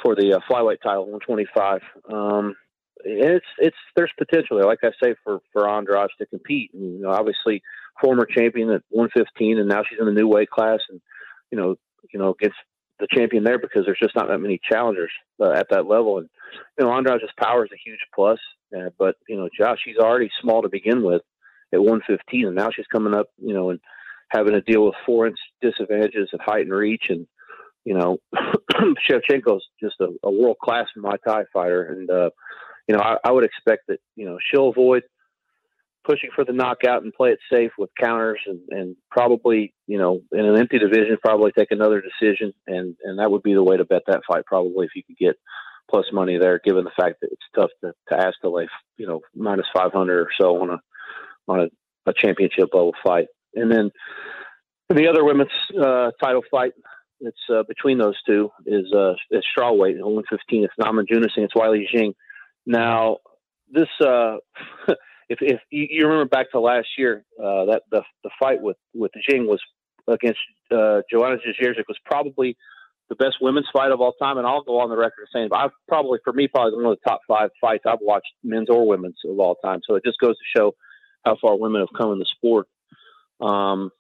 for 0.02 0.14
the 0.14 0.34
uh, 0.34 0.40
flyweight 0.50 0.82
title, 0.82 1.05
125. 1.11 1.81
Um, 2.12 2.56
it's 3.05 3.46
it's 3.58 3.76
there's 3.96 4.12
potential 4.17 4.56
there, 4.56 4.67
like 4.67 4.79
I 4.82 4.90
say, 5.02 5.14
for 5.25 5.40
for 5.52 5.69
Andrade 5.69 6.08
to 6.19 6.26
compete. 6.26 6.70
And, 6.73 6.94
you 6.94 7.02
know, 7.02 7.11
obviously, 7.11 7.62
former 8.00 8.26
champion 8.26 8.70
at 8.70 8.82
115, 8.90 9.58
and 9.58 9.69
now 9.69 9.82
she's 9.88 9.99
in 9.99 10.06
the 10.06 10.12
new 10.12 10.29
weight 10.29 10.50
class, 10.50 10.81
and 10.88 11.00
you 11.50 11.58
know, 11.58 11.76
you 12.12 12.19
know, 12.19 12.35
gets 12.38 12.55
the 13.00 13.08
champion 13.11 13.44
there 13.44 13.58
because 13.58 13.85
there's 13.85 13.99
just 14.00 14.14
not 14.14 14.28
that 14.28 14.38
many 14.38 14.61
challengers 14.70 15.11
uh, 15.40 15.50
at 15.50 15.69
that 15.70 15.87
level. 15.87 16.19
And 16.19 16.28
you 16.78 16.85
know, 16.85 16.93
Andrade's 16.93 17.23
power 17.38 17.64
is 17.64 17.70
a 17.73 17.82
huge 17.85 18.00
plus, 18.14 18.38
uh, 18.76 18.90
but 18.99 19.17
you 19.28 19.37
know, 19.37 19.49
Josh, 19.56 19.78
she's 19.85 19.99
already 19.99 20.31
small 20.40 20.62
to 20.62 20.69
begin 20.69 21.02
with 21.02 21.23
at 21.73 21.81
115, 21.81 22.46
and 22.46 22.56
now 22.56 22.70
she's 22.75 22.87
coming 22.87 23.14
up, 23.14 23.28
you 23.38 23.55
know, 23.55 23.70
and 23.70 23.81
having 24.32 24.55
to 24.55 24.61
deal 24.61 24.84
with 24.84 24.94
four 25.05 25.26
inch 25.26 25.38
disadvantages 25.61 26.31
at 26.32 26.40
height 26.40 26.62
and 26.62 26.73
reach, 26.73 27.05
and 27.08 27.26
you 27.84 27.94
know, 27.94 28.19
Shevchenko's 29.11 29.64
just 29.81 29.96
a, 30.00 30.08
a 30.23 30.31
world 30.31 30.56
class 30.62 30.87
Muay 30.96 31.17
Thai 31.25 31.44
fighter, 31.52 31.84
and 31.84 32.11
uh, 32.11 32.31
you 32.88 32.96
know, 32.96 33.02
I, 33.02 33.17
I 33.25 33.32
would 33.32 33.44
expect 33.44 33.82
that 33.88 33.99
you 34.17 34.25
know 34.25 34.38
she'll 34.50 34.69
avoid 34.69 35.02
pushing 36.05 36.31
for 36.34 36.44
the 36.44 36.52
knockout 36.52 37.02
and 37.02 37.12
play 37.12 37.31
it 37.31 37.38
safe 37.52 37.70
with 37.79 37.90
counters 37.99 38.40
and, 38.46 38.61
and 38.70 38.96
probably, 39.11 39.73
you 39.87 39.99
know, 39.99 40.20
in 40.32 40.44
an 40.44 40.56
empty 40.56 40.78
division, 40.78 41.17
probably 41.23 41.52
take 41.52 41.70
another 41.70 42.02
decision. 42.02 42.52
And, 42.67 42.96
and 43.05 43.19
that 43.19 43.31
would 43.31 43.43
be 43.43 43.55
the 43.55 43.62
way 43.62 43.76
to 43.76 43.85
bet 43.85 44.02
that 44.06 44.23
fight 44.26 44.44
probably 44.46 44.87
if 44.87 44.93
you 44.96 45.02
could 45.05 45.17
get 45.17 45.37
plus 45.90 46.06
money 46.12 46.38
there, 46.38 46.61
given 46.64 46.85
the 46.85 46.90
fact 46.96 47.20
that 47.20 47.31
it's 47.31 47.43
tough 47.55 47.70
to, 47.82 47.93
to 48.08 48.20
ask 48.20 48.40
to 48.40 48.50
lay, 48.50 48.69
you 48.96 49.06
know, 49.06 49.20
minus 49.35 49.67
500 49.75 50.20
or 50.20 50.28
so 50.40 50.62
on 50.62 50.70
a, 50.70 50.78
on 51.49 51.61
a, 51.61 52.11
a 52.11 52.14
championship 52.14 52.70
level 52.73 52.94
fight. 53.05 53.26
And 53.54 53.70
then 53.70 53.90
the 54.88 55.08
other 55.08 55.25
women's 55.25 55.50
uh, 55.78 56.10
title 56.22 56.43
fight, 56.50 56.72
it's 57.20 57.38
uh, 57.52 57.62
between 57.69 57.99
those 57.99 58.16
two 58.26 58.50
is, 58.66 58.93
uh, 58.93 59.14
is 59.31 59.44
strawweight, 59.56 60.00
115. 60.00 60.64
It's 60.64 60.75
Namajunas 60.81 61.37
against 61.37 61.54
Weili 61.54 61.84
Zhang. 61.94 62.14
Now, 62.66 63.19
this, 63.70 63.88
uh, 64.00 64.37
if, 65.28 65.38
if 65.40 65.60
you 65.70 66.06
remember 66.06 66.26
back 66.26 66.50
to 66.52 66.60
last 66.60 66.88
year, 66.99 67.25
uh, 67.38 67.66
that 67.66 67.82
the, 67.90 68.02
the 68.25 68.31
fight 68.40 68.60
with, 68.60 68.76
with 68.94 69.12
Zhang 69.28 69.46
was 69.46 69.60
against 70.08 70.40
uh, 70.72 71.02
Joanna 71.10 71.37
Jędrzejczyk 71.37 71.84
was 71.87 71.99
probably 72.04 72.56
the 73.08 73.16
best 73.16 73.37
women's 73.40 73.69
fight 73.72 73.93
of 73.93 74.00
all 74.00 74.12
time. 74.12 74.38
And 74.38 74.46
I'll 74.46 74.62
go 74.62 74.81
on 74.81 74.90
the 74.90 74.96
record 74.96 75.26
saying 75.32 75.50
I've 75.52 75.70
probably, 75.88 76.19
for 76.25 76.32
me, 76.32 76.49
probably 76.49 76.75
one 76.76 76.93
of 76.93 76.99
the 76.99 77.08
top 77.08 77.20
five 77.28 77.50
fights 77.60 77.84
I've 77.87 77.99
watched, 78.00 78.32
men's 78.43 78.69
or 78.70 78.87
women's, 78.87 79.19
of 79.25 79.38
all 79.38 79.56
time. 79.56 79.81
So 79.87 79.96
it 79.96 80.04
just 80.04 80.19
goes 80.19 80.37
to 80.37 80.58
show 80.58 80.75
how 81.25 81.37
far 81.40 81.56
women 81.56 81.81
have 81.81 81.96
come 81.96 82.12
in 82.12 82.19
the 82.19 82.26
sport. 82.37 82.66
Um, 83.42 83.90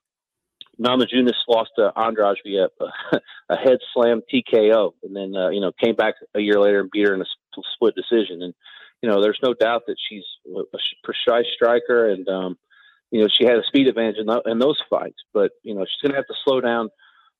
Namajunas 0.80 1.34
lost 1.48 1.70
to 1.76 1.92
Andrade 1.96 2.38
via 2.44 2.68
a, 2.80 3.20
a 3.50 3.56
head 3.56 3.78
slam 3.92 4.22
TKO, 4.32 4.92
and 5.02 5.14
then 5.14 5.34
uh, 5.36 5.50
you 5.50 5.60
know 5.60 5.72
came 5.82 5.94
back 5.94 6.14
a 6.34 6.40
year 6.40 6.60
later 6.60 6.80
and 6.80 6.90
beat 6.90 7.06
her 7.06 7.14
in 7.14 7.20
a 7.20 7.26
split 7.74 7.94
decision. 7.94 8.42
And 8.42 8.54
you 9.02 9.08
know, 9.08 9.20
there's 9.20 9.38
no 9.42 9.52
doubt 9.52 9.82
that 9.86 9.96
she's 10.08 10.24
a 10.56 10.62
precise 11.04 11.46
striker, 11.54 12.08
and 12.10 12.26
um, 12.28 12.58
you 13.10 13.20
know 13.20 13.28
she 13.28 13.44
had 13.44 13.56
a 13.56 13.64
speed 13.66 13.88
advantage 13.88 14.16
in, 14.18 14.26
the, 14.26 14.40
in 14.46 14.58
those 14.58 14.80
fights. 14.88 15.18
But 15.34 15.52
you 15.62 15.74
know 15.74 15.84
she's 15.84 16.02
going 16.02 16.12
to 16.12 16.18
have 16.18 16.26
to 16.26 16.34
slow 16.44 16.60
down 16.60 16.88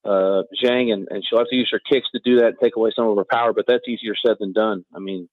uh, 0.04 0.42
Zhang, 0.62 0.92
and, 0.92 1.08
and 1.10 1.24
she'll 1.24 1.38
have 1.38 1.48
to 1.48 1.56
use 1.56 1.70
her 1.72 1.80
kicks 1.90 2.08
to 2.12 2.20
do 2.24 2.36
that 2.40 2.48
and 2.48 2.56
take 2.62 2.76
away 2.76 2.90
some 2.94 3.06
of 3.06 3.16
her 3.16 3.24
power. 3.24 3.52
But 3.52 3.66
that's 3.66 3.88
easier 3.88 4.14
said 4.26 4.36
than 4.40 4.52
done. 4.52 4.84
I 4.94 4.98
mean, 4.98 5.28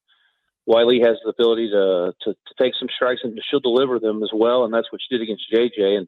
Weili 0.68 1.06
has 1.06 1.18
the 1.24 1.32
ability 1.32 1.70
to, 1.72 2.14
to 2.22 2.34
to 2.34 2.54
take 2.62 2.74
some 2.80 2.90
strikes 2.96 3.22
and 3.24 3.38
she'll 3.50 3.60
deliver 3.60 4.00
them 4.00 4.24
as 4.24 4.30
well, 4.34 4.64
and 4.64 4.74
that's 4.74 4.92
what 4.92 5.02
she 5.02 5.16
did 5.16 5.24
against 5.24 5.52
JJ. 5.52 5.98
And 5.98 6.08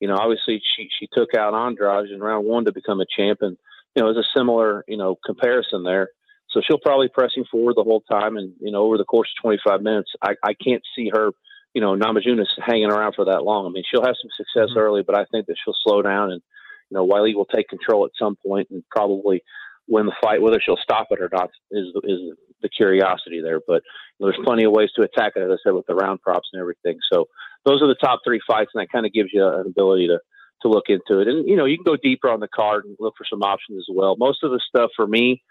you 0.00 0.08
know, 0.08 0.16
obviously 0.16 0.60
she 0.76 0.88
she 0.98 1.08
took 1.12 1.34
out 1.34 1.54
Andrade 1.54 2.10
in 2.10 2.20
round 2.20 2.46
one 2.46 2.64
to 2.64 2.72
become 2.72 3.00
a 3.00 3.06
champ, 3.16 3.38
and 3.42 3.56
you 3.94 4.02
know, 4.02 4.10
it's 4.10 4.18
a 4.18 4.38
similar 4.38 4.84
you 4.88 4.96
know 4.96 5.16
comparison 5.24 5.84
there. 5.84 6.08
So 6.50 6.60
she'll 6.66 6.78
probably 6.78 7.08
pressing 7.08 7.44
forward 7.50 7.76
the 7.76 7.84
whole 7.84 8.02
time, 8.10 8.36
and 8.36 8.52
you 8.60 8.72
know, 8.72 8.82
over 8.82 8.98
the 8.98 9.04
course 9.04 9.28
of 9.38 9.42
25 9.42 9.82
minutes, 9.82 10.10
I, 10.20 10.32
I 10.42 10.54
can't 10.54 10.82
see 10.96 11.10
her, 11.14 11.30
you 11.74 11.80
know, 11.80 11.94
Namajunas 11.94 12.48
hanging 12.58 12.90
around 12.90 13.14
for 13.14 13.26
that 13.26 13.44
long. 13.44 13.66
I 13.66 13.68
mean, 13.68 13.84
she'll 13.88 14.04
have 14.04 14.16
some 14.20 14.30
success 14.36 14.70
mm-hmm. 14.70 14.78
early, 14.78 15.02
but 15.02 15.16
I 15.16 15.26
think 15.30 15.46
that 15.46 15.56
she'll 15.64 15.76
slow 15.84 16.02
down, 16.02 16.32
and 16.32 16.42
you 16.90 16.96
know, 16.96 17.06
Weili 17.06 17.34
will 17.34 17.44
take 17.44 17.68
control 17.68 18.04
at 18.04 18.10
some 18.18 18.36
point 18.44 18.68
and 18.70 18.82
probably 18.90 19.42
win 19.86 20.06
the 20.06 20.16
fight. 20.20 20.42
Whether 20.42 20.60
she'll 20.60 20.76
stop 20.82 21.08
it 21.10 21.20
or 21.20 21.28
not 21.32 21.50
is 21.70 21.86
is 22.04 22.20
the 22.62 22.68
curiosity 22.68 23.40
there. 23.42 23.60
But 23.66 23.82
there's 24.18 24.38
plenty 24.44 24.64
of 24.64 24.72
ways 24.72 24.90
to 24.96 25.02
attack 25.02 25.32
it, 25.36 25.42
as 25.42 25.50
I 25.50 25.56
said, 25.64 25.74
with 25.74 25.86
the 25.86 25.94
round 25.94 26.20
props 26.20 26.48
and 26.52 26.60
everything. 26.60 26.98
So 27.12 27.26
those 27.64 27.82
are 27.82 27.88
the 27.88 27.96
top 28.00 28.20
three 28.24 28.40
fights, 28.46 28.70
and 28.74 28.82
that 28.82 28.92
kind 28.92 29.06
of 29.06 29.12
gives 29.12 29.30
you 29.32 29.46
an 29.46 29.66
ability 29.66 30.08
to 30.08 30.18
to 30.62 30.68
look 30.68 30.86
into 30.88 31.20
it. 31.20 31.28
And 31.28 31.48
you 31.48 31.56
know, 31.56 31.64
you 31.64 31.76
can 31.76 31.84
go 31.84 31.96
deeper 31.96 32.28
on 32.28 32.40
the 32.40 32.48
card 32.48 32.84
and 32.84 32.96
look 33.00 33.14
for 33.16 33.24
some 33.28 33.42
options 33.42 33.78
as 33.78 33.94
well. 33.94 34.16
Most 34.18 34.42
of 34.42 34.50
the 34.50 34.60
stuff 34.68 34.90
for 34.94 35.06
me 35.06 35.42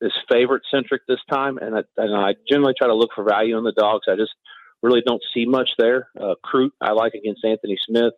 is 0.00 0.12
favorite 0.30 0.62
centric 0.70 1.02
this 1.06 1.20
time, 1.30 1.58
and 1.58 1.76
I, 1.76 1.82
and 1.96 2.14
I 2.14 2.34
generally 2.48 2.74
try 2.76 2.88
to 2.88 2.94
look 2.94 3.10
for 3.14 3.24
value 3.24 3.56
in 3.58 3.64
the 3.64 3.72
dogs. 3.72 4.06
I 4.08 4.16
just 4.16 4.32
really 4.82 5.02
don't 5.04 5.22
see 5.34 5.44
much 5.46 5.70
there. 5.78 6.08
Uh, 6.18 6.34
Crute 6.44 6.70
I 6.80 6.92
like 6.92 7.14
against 7.14 7.44
Anthony 7.44 7.78
Smith, 7.86 8.14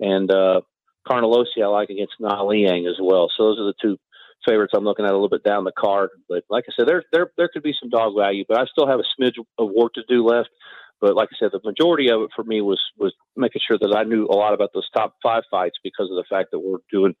and 0.00 0.30
uh, 0.30 0.60
Carnelossi 1.08 1.62
I 1.62 1.66
like 1.66 1.90
against 1.90 2.14
Na 2.20 2.42
Liang 2.42 2.86
as 2.86 2.96
well. 3.00 3.30
So 3.36 3.44
those 3.44 3.58
are 3.58 3.66
the 3.66 3.74
two 3.80 3.96
favorites 4.46 4.72
I'm 4.74 4.84
looking 4.84 5.04
at 5.04 5.10
a 5.10 5.14
little 5.14 5.28
bit 5.28 5.44
down 5.44 5.64
the 5.64 5.72
card. 5.76 6.10
But 6.28 6.44
like 6.48 6.64
I 6.68 6.72
said, 6.76 6.88
there 6.88 7.02
there 7.12 7.30
there 7.36 7.48
could 7.52 7.62
be 7.62 7.74
some 7.78 7.90
dog 7.90 8.14
value, 8.16 8.44
but 8.48 8.58
I 8.58 8.66
still 8.66 8.86
have 8.86 9.00
a 9.00 9.22
smidge 9.22 9.34
of 9.58 9.70
work 9.70 9.94
to 9.94 10.02
do 10.08 10.24
left. 10.24 10.50
But 11.00 11.14
like 11.14 11.28
I 11.32 11.36
said, 11.38 11.50
the 11.52 11.60
majority 11.62 12.10
of 12.10 12.22
it 12.22 12.30
for 12.34 12.44
me 12.44 12.60
was 12.60 12.80
was 12.96 13.14
making 13.36 13.62
sure 13.66 13.78
that 13.78 13.94
I 13.94 14.04
knew 14.04 14.26
a 14.26 14.36
lot 14.36 14.54
about 14.54 14.70
those 14.72 14.88
top 14.90 15.14
five 15.22 15.42
fights 15.50 15.76
because 15.82 16.10
of 16.10 16.16
the 16.16 16.24
fact 16.28 16.50
that 16.52 16.60
we're 16.60 16.78
doing 16.90 17.14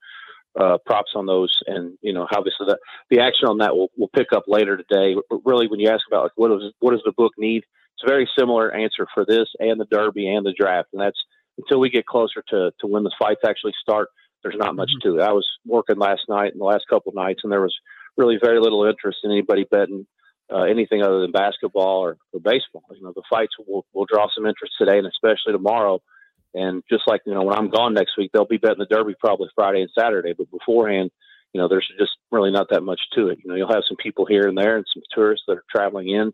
uh, 0.58 0.78
props 0.86 1.12
on 1.14 1.26
those, 1.26 1.54
and 1.66 1.98
you 2.00 2.12
know, 2.12 2.26
obviously 2.32 2.66
the 2.66 2.78
the 3.10 3.20
action 3.20 3.48
on 3.48 3.58
that 3.58 3.76
will 3.76 3.90
will 3.96 4.10
pick 4.14 4.32
up 4.32 4.44
later 4.46 4.76
today. 4.76 5.14
But 5.28 5.40
really, 5.44 5.68
when 5.68 5.80
you 5.80 5.88
ask 5.88 6.02
about 6.08 6.24
like 6.24 6.32
what 6.36 6.48
does 6.48 6.72
what 6.80 6.92
does 6.92 7.02
the 7.04 7.12
book 7.12 7.32
need, 7.36 7.64
it's 7.94 8.04
a 8.04 8.08
very 8.08 8.28
similar 8.38 8.72
answer 8.72 9.06
for 9.12 9.24
this 9.26 9.48
and 9.58 9.78
the 9.80 9.86
Derby 9.90 10.28
and 10.28 10.46
the 10.46 10.54
draft, 10.58 10.88
and 10.92 11.02
that's 11.02 11.22
until 11.58 11.80
we 11.80 11.90
get 11.90 12.06
closer 12.06 12.42
to 12.48 12.72
to 12.80 12.86
when 12.86 13.04
the 13.04 13.14
fights 13.18 13.42
actually 13.46 13.74
start. 13.80 14.08
There's 14.42 14.56
not 14.56 14.76
much 14.76 14.90
mm-hmm. 14.90 15.16
to 15.16 15.18
it. 15.20 15.24
I 15.24 15.32
was 15.32 15.46
working 15.64 15.98
last 15.98 16.22
night 16.28 16.52
and 16.52 16.60
the 16.60 16.64
last 16.64 16.84
couple 16.88 17.10
of 17.10 17.16
nights, 17.16 17.40
and 17.42 17.52
there 17.52 17.62
was 17.62 17.74
really 18.16 18.38
very 18.42 18.60
little 18.60 18.84
interest 18.84 19.18
in 19.24 19.30
anybody 19.30 19.64
betting 19.70 20.06
uh, 20.52 20.62
anything 20.62 21.02
other 21.02 21.20
than 21.20 21.32
basketball 21.32 22.00
or, 22.00 22.16
or 22.32 22.40
baseball. 22.40 22.84
You 22.94 23.02
know, 23.02 23.12
the 23.14 23.22
fights 23.28 23.54
will, 23.58 23.84
will 23.92 24.06
draw 24.06 24.28
some 24.34 24.46
interest 24.46 24.74
today 24.78 24.98
and 24.98 25.06
especially 25.06 25.52
tomorrow. 25.52 26.00
And 26.54 26.82
just 26.90 27.02
like, 27.06 27.22
you 27.26 27.34
know, 27.34 27.42
when 27.42 27.56
I'm 27.56 27.68
gone 27.68 27.94
next 27.94 28.16
week, 28.16 28.30
they'll 28.32 28.46
be 28.46 28.56
betting 28.56 28.78
the 28.78 28.86
Derby 28.86 29.14
probably 29.18 29.48
Friday 29.54 29.82
and 29.82 29.90
Saturday. 29.98 30.34
But 30.36 30.50
beforehand, 30.50 31.10
you 31.52 31.60
know, 31.60 31.68
there's 31.68 31.90
just 31.98 32.12
really 32.30 32.50
not 32.50 32.68
that 32.70 32.82
much 32.82 33.00
to 33.14 33.28
it. 33.28 33.38
You 33.42 33.50
know, 33.50 33.56
you'll 33.56 33.72
have 33.72 33.84
some 33.88 33.96
people 33.96 34.24
here 34.24 34.46
and 34.46 34.56
there 34.56 34.76
and 34.76 34.86
some 34.92 35.02
tourists 35.12 35.44
that 35.48 35.58
are 35.58 35.64
traveling 35.70 36.08
in 36.08 36.32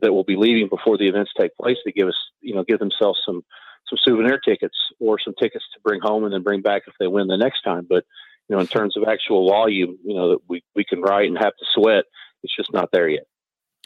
that 0.00 0.12
will 0.12 0.24
be 0.24 0.36
leaving 0.36 0.68
before 0.68 0.96
the 0.96 1.08
events 1.08 1.32
take 1.38 1.56
place 1.56 1.78
to 1.84 1.92
give 1.92 2.08
us, 2.08 2.16
you 2.40 2.54
know, 2.54 2.64
give 2.64 2.78
themselves 2.78 3.20
some 3.24 3.42
some 3.88 3.98
souvenir 4.02 4.38
tickets 4.38 4.76
or 5.00 5.18
some 5.18 5.34
tickets 5.38 5.64
to 5.74 5.80
bring 5.80 6.00
home 6.00 6.24
and 6.24 6.32
then 6.32 6.42
bring 6.42 6.62
back 6.62 6.82
if 6.86 6.94
they 6.98 7.06
win 7.06 7.26
the 7.26 7.36
next 7.36 7.62
time. 7.62 7.86
But 7.88 8.04
you 8.48 8.56
know, 8.56 8.60
in 8.60 8.66
terms 8.66 8.96
of 8.96 9.04
actual 9.08 9.48
volume, 9.48 9.98
you 10.04 10.14
know, 10.14 10.30
that 10.30 10.38
we 10.48 10.62
we 10.74 10.84
can 10.84 11.00
write 11.00 11.28
and 11.28 11.38
have 11.38 11.56
to 11.56 11.64
sweat, 11.74 12.04
it's 12.42 12.56
just 12.56 12.72
not 12.72 12.90
there 12.92 13.08
yet. 13.08 13.24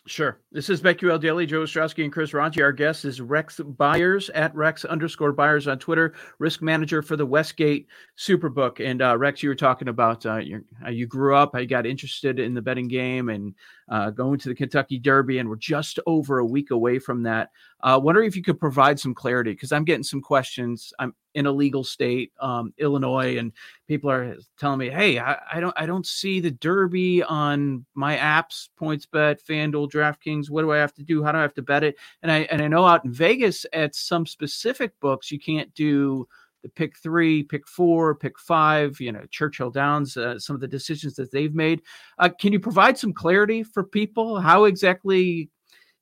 Sure. 0.06 0.40
This 0.50 0.68
is 0.68 0.82
BetQL 0.82 1.20
Daily. 1.20 1.46
Joe 1.46 1.60
Ostrowski 1.60 2.02
and 2.02 2.12
Chris 2.12 2.34
Ranji. 2.34 2.60
Our 2.60 2.72
guest 2.72 3.04
is 3.04 3.20
Rex 3.20 3.60
Beyers 3.60 4.30
at 4.30 4.52
Rex 4.52 4.84
underscore 4.84 5.30
Beyers 5.30 5.68
on 5.68 5.78
Twitter, 5.78 6.14
risk 6.40 6.60
manager 6.60 7.02
for 7.02 7.14
the 7.14 7.24
Westgate 7.24 7.86
Superbook. 8.18 8.84
And 8.84 9.00
uh, 9.00 9.16
Rex, 9.16 9.44
you 9.44 9.48
were 9.48 9.54
talking 9.54 9.86
about 9.86 10.26
uh, 10.26 10.38
your, 10.38 10.64
how 10.82 10.90
you 10.90 11.06
grew 11.06 11.36
up, 11.36 11.52
you 11.54 11.66
got 11.66 11.86
interested 11.86 12.40
in 12.40 12.52
the 12.52 12.60
betting 12.60 12.88
game 12.88 13.28
and 13.28 13.54
uh, 13.92 14.08
going 14.08 14.38
to 14.38 14.48
the 14.48 14.54
Kentucky 14.54 14.98
Derby. 14.98 15.38
And 15.38 15.48
we're 15.48 15.56
just 15.56 16.00
over 16.06 16.38
a 16.38 16.46
week 16.46 16.70
away 16.70 16.98
from 16.98 17.22
that. 17.24 17.50
Uh, 17.82 18.00
wondering 18.02 18.26
if 18.26 18.34
you 18.34 18.42
could 18.42 18.58
provide 18.58 18.98
some 18.98 19.12
clarity 19.12 19.52
because 19.52 19.70
I'm 19.70 19.84
getting 19.84 20.02
some 20.02 20.22
questions. 20.22 20.94
I'm 20.98 21.14
in 21.34 21.44
a 21.44 21.52
legal 21.52 21.84
state, 21.84 22.32
um, 22.40 22.72
Illinois, 22.78 23.36
and 23.36 23.52
people 23.88 24.10
are 24.10 24.36
telling 24.58 24.78
me, 24.78 24.88
"Hey, 24.88 25.18
I, 25.18 25.36
I, 25.52 25.60
don't, 25.60 25.74
I 25.76 25.84
don't 25.84 26.06
see 26.06 26.40
the 26.40 26.50
Derby 26.50 27.22
on 27.22 27.84
my 27.94 28.16
apps, 28.16 28.70
PointsBet, 28.80 29.44
FanDuel, 29.44 29.90
DraftKings. 29.90 30.48
What 30.48 30.62
do 30.62 30.72
I 30.72 30.78
have 30.78 30.94
to 30.94 31.02
do? 31.02 31.22
How 31.22 31.32
do 31.32 31.38
I 31.38 31.42
have 31.42 31.54
to 31.54 31.62
bet 31.62 31.84
it?" 31.84 31.96
And 32.22 32.32
I 32.32 32.40
and 32.50 32.62
I 32.62 32.68
know 32.68 32.86
out 32.86 33.04
in 33.04 33.12
Vegas 33.12 33.66
at 33.74 33.94
some 33.94 34.24
specific 34.24 34.98
books, 35.00 35.30
you 35.30 35.38
can't 35.38 35.72
do 35.74 36.26
the 36.62 36.68
pick 36.68 36.96
three, 36.96 37.42
pick 37.42 37.66
four, 37.66 38.14
pick 38.14 38.38
five. 38.38 39.00
You 39.00 39.12
know, 39.12 39.24
Churchill 39.30 39.70
Downs. 39.70 40.16
Uh, 40.16 40.38
some 40.38 40.54
of 40.54 40.60
the 40.60 40.68
decisions 40.68 41.14
that 41.16 41.32
they've 41.32 41.54
made. 41.54 41.82
Uh, 42.18 42.28
can 42.28 42.52
you 42.52 42.60
provide 42.60 42.98
some 42.98 43.12
clarity 43.12 43.62
for 43.62 43.84
people? 43.84 44.40
How 44.40 44.64
exactly 44.64 45.50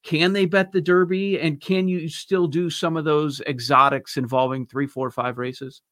can 0.02 0.32
they 0.32 0.46
bet 0.46 0.72
the 0.72 0.80
Derby, 0.80 1.38
and 1.38 1.60
can 1.60 1.86
you 1.88 2.08
still 2.08 2.46
do 2.46 2.70
some 2.70 2.96
of 2.96 3.04
those 3.04 3.40
exotics 3.42 4.16
involving 4.16 4.66
three, 4.66 4.86
four, 4.86 5.10
five 5.10 5.36
races? 5.38 5.82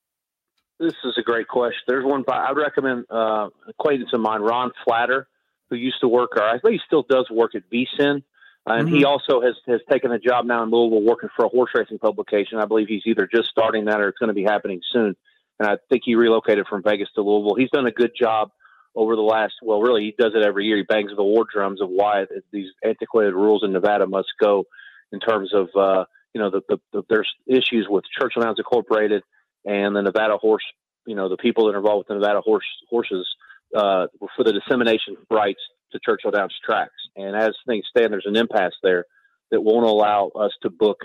This 0.81 0.95
is 1.05 1.19
a 1.19 1.23
great 1.23 1.49
question. 1.49 1.81
There's 1.87 2.05
one 2.05 2.25
I 2.29 2.53
would 2.53 2.61
recommend 2.61 3.05
uh, 3.11 3.49
acquaintance 3.69 4.11
of 4.13 4.21
mine, 4.21 4.41
Ron 4.41 4.71
Flatter, 4.85 5.29
who 5.69 5.77
used 5.77 6.01
to 6.01 6.09
work, 6.09 6.31
or 6.37 6.43
I 6.43 6.59
think 6.59 6.75
he 6.75 6.81
still 6.87 7.05
does 7.09 7.29
work 7.31 7.55
at 7.55 7.63
VSIN. 7.71 8.23
And 8.67 8.87
mm-hmm. 8.87 8.97
he 8.97 9.05
also 9.05 9.41
has, 9.41 9.55
has 9.67 9.81
taken 9.91 10.13
a 10.13 10.19
job 10.19 10.45
now 10.45 10.63
in 10.63 10.71
Louisville 10.71 11.03
working 11.03 11.31
for 11.35 11.45
a 11.45 11.49
horse 11.49 11.71
racing 11.75 11.99
publication. 11.99 12.59
I 12.59 12.67
believe 12.67 12.89
he's 12.89 13.07
either 13.07 13.27
just 13.27 13.49
starting 13.49 13.87
that 13.87 14.01
or 14.01 14.09
it's 14.09 14.19
going 14.19 14.29
to 14.29 14.35
be 14.35 14.45
happening 14.45 14.81
soon. 14.93 15.17
And 15.59 15.69
I 15.69 15.79
think 15.89 16.03
he 16.05 16.15
relocated 16.15 16.67
from 16.69 16.83
Vegas 16.83 17.09
to 17.15 17.23
Louisville. 17.23 17.57
He's 17.57 17.71
done 17.71 17.87
a 17.87 17.93
good 17.93 18.13
job 18.19 18.51
over 18.95 19.17
the 19.17 19.23
last, 19.23 19.55
well, 19.63 19.81
really, 19.81 20.03
he 20.03 20.15
does 20.19 20.33
it 20.35 20.43
every 20.43 20.67
year. 20.67 20.77
He 20.77 20.83
bangs 20.83 21.13
the 21.17 21.23
war 21.23 21.47
drums 21.51 21.81
of 21.81 21.89
why 21.89 22.27
these 22.53 22.69
antiquated 22.85 23.35
rules 23.35 23.63
in 23.65 23.73
Nevada 23.73 24.07
must 24.07 24.29
go 24.41 24.67
in 25.13 25.21
terms 25.21 25.53
of, 25.55 25.69
uh, 25.77 26.05
you 26.35 26.41
know, 26.41 26.51
the, 26.51 26.63
the, 26.69 26.79
the, 26.93 27.03
there's 27.09 27.33
issues 27.47 27.87
with 27.89 28.05
Churchill 28.19 28.43
Downs 28.43 28.59
Incorporated 28.59 29.23
and 29.65 29.95
the 29.95 30.03
Nevada 30.03 30.37
horse, 30.37 30.65
you 31.07 31.15
know, 31.15 31.29
the 31.29 31.37
people 31.37 31.67
that 31.67 31.75
are 31.75 31.79
involved 31.79 32.01
with 32.01 32.09
the 32.09 32.15
Nevada 32.15 32.41
horse 32.41 32.67
horses 32.91 33.27
uh, 33.75 34.07
for 34.37 34.45
the 34.45 34.53
dissemination 34.53 35.17
rights 35.31 35.61
to 35.93 35.99
Churchill 36.05 36.31
Downs 36.31 36.55
tracks. 36.65 36.93
And 37.19 37.37
as 37.37 37.51
things 37.67 37.85
stand, 37.91 38.13
there's 38.13 38.27
an 38.27 38.37
impasse 38.37 38.75
there 38.83 39.05
that 39.51 39.61
won't 39.61 39.87
allow 39.87 40.31
us 40.35 40.53
to 40.63 40.71
book. 40.71 40.99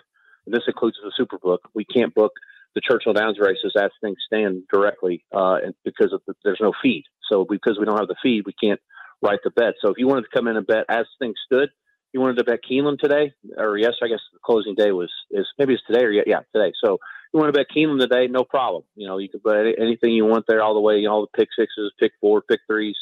This 0.46 0.64
includes 0.68 0.98
the 1.04 1.12
Super 1.18 1.38
Book. 1.38 1.70
We 1.74 1.86
can't 1.86 2.14
book 2.14 2.34
the 2.76 2.82
Churchill 2.82 3.14
Downs 3.14 3.40
races 3.40 3.74
as 3.78 3.92
things 4.02 4.18
stand 4.26 4.64
directly 4.72 5.24
uh, 5.32 5.58
because 5.84 6.14
the, 6.28 6.34
there's 6.44 6.60
no 6.62 6.74
feed. 6.82 7.04
So 7.32 7.46
because 7.50 7.78
we 7.80 7.86
don't 7.86 7.98
have 7.98 8.08
the 8.08 8.16
feed, 8.22 8.44
we 8.46 8.54
can't 8.54 8.80
write 9.22 9.40
the 9.44 9.52
bet. 9.52 9.76
So 9.82 9.90
if 9.90 9.98
you 9.98 10.08
wanted 10.08 10.24
to 10.24 10.36
come 10.36 10.48
in 10.48 10.58
and 10.58 10.68
bet 10.68 10.86
as 10.90 11.06
things 11.20 11.36
stood, 11.46 11.70
you 12.12 12.20
wanted 12.20 12.38
to 12.38 12.44
bet 12.44 12.60
Keeneland 12.70 13.00
today, 13.00 13.34
or 13.58 13.78
yes, 13.78 13.94
I 14.04 14.08
guess 14.08 14.20
the 14.32 14.40
closing 14.44 14.76
day 14.76 14.92
was 14.92 15.10
is 15.32 15.48
maybe 15.58 15.74
it's 15.74 15.84
today 15.88 16.06
or 16.06 16.12
yeah, 16.12 16.22
yeah 16.28 16.40
today. 16.54 16.72
So 16.84 17.00
you 17.34 17.40
want 17.40 17.52
to 17.52 17.58
bet 17.58 17.68
Keeneland 17.76 18.00
today, 18.00 18.28
no 18.28 18.44
problem. 18.44 18.84
You 18.96 19.08
know 19.08 19.18
you 19.18 19.30
can 19.30 19.40
bet 19.44 19.66
anything 19.80 20.12
you 20.12 20.26
want 20.26 20.46
there, 20.48 20.62
all 20.62 20.76
the 20.76 20.80
way, 20.80 20.98
you 20.98 21.08
know, 21.08 21.14
all 21.14 21.22
the 21.22 21.38
pick 21.38 21.50
sixes, 21.58 21.92
pick 22.00 22.12
four, 22.22 22.42
pick 22.42 22.60
threes, 22.68 22.96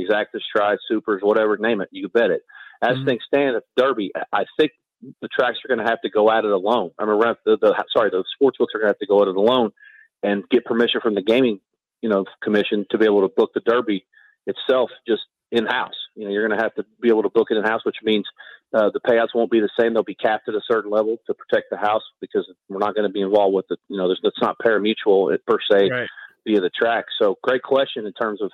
exactas, 0.00 0.40
strides, 0.48 0.80
supers, 0.88 1.22
whatever, 1.22 1.56
name 1.56 1.80
it, 1.80 1.88
you 1.92 2.08
bet 2.08 2.30
it. 2.30 2.42
As 2.82 2.96
mm-hmm. 2.96 3.06
things 3.06 3.22
stand 3.26 3.56
at 3.56 3.62
Derby, 3.76 4.12
I 4.32 4.44
think 4.58 4.72
the 5.22 5.28
tracks 5.28 5.58
are 5.64 5.74
going 5.74 5.84
to 5.84 5.90
have 5.90 6.00
to 6.02 6.10
go 6.10 6.30
at 6.30 6.44
it 6.44 6.50
alone. 6.50 6.90
I 6.98 7.04
mean, 7.04 7.18
the, 7.18 7.58
the 7.60 7.84
sorry, 7.94 8.10
the 8.10 8.24
sports 8.34 8.58
books 8.58 8.72
are 8.74 8.78
going 8.78 8.88
to 8.88 8.94
have 8.94 8.98
to 8.98 9.06
go 9.06 9.22
at 9.22 9.28
it 9.28 9.36
alone 9.36 9.70
and 10.22 10.48
get 10.50 10.64
permission 10.64 11.00
from 11.00 11.14
the 11.14 11.22
gaming 11.22 11.60
you 12.02 12.08
know 12.08 12.24
commission 12.42 12.86
to 12.90 12.98
be 12.98 13.04
able 13.04 13.22
to 13.22 13.34
book 13.34 13.50
the 13.54 13.60
Derby 13.60 14.06
itself 14.46 14.90
just 15.08 15.22
in 15.50 15.66
house. 15.66 15.94
You 16.14 16.24
know, 16.24 16.30
you're 16.30 16.46
going 16.46 16.56
to 16.56 16.62
have 16.62 16.74
to 16.74 16.84
be 17.00 17.08
able 17.08 17.22
to 17.22 17.28
book 17.28 17.48
it 17.50 17.56
in 17.56 17.64
house, 17.64 17.84
which 17.84 17.96
means 18.02 18.24
uh, 18.74 18.90
the 18.92 19.00
payouts 19.00 19.34
won't 19.34 19.50
be 19.50 19.60
the 19.60 19.70
same. 19.78 19.94
They'll 19.94 20.02
be 20.02 20.14
capped 20.14 20.48
at 20.48 20.54
a 20.54 20.60
certain 20.70 20.90
level 20.90 21.18
to 21.26 21.34
protect 21.34 21.66
the 21.70 21.76
house 21.76 22.02
because 22.20 22.48
we're 22.68 22.78
not 22.78 22.94
going 22.94 23.08
to 23.08 23.12
be 23.12 23.20
involved 23.20 23.54
with 23.54 23.66
it. 23.70 23.78
You 23.88 23.96
know, 23.96 24.08
there's 24.08 24.20
it's 24.22 24.40
not 24.40 24.58
pari-mutuel 24.58 25.36
per 25.46 25.58
se 25.70 25.88
right. 25.90 26.08
via 26.46 26.60
the 26.60 26.70
track. 26.70 27.06
So, 27.20 27.36
great 27.42 27.62
question 27.62 28.06
in 28.06 28.12
terms 28.12 28.40
of 28.40 28.50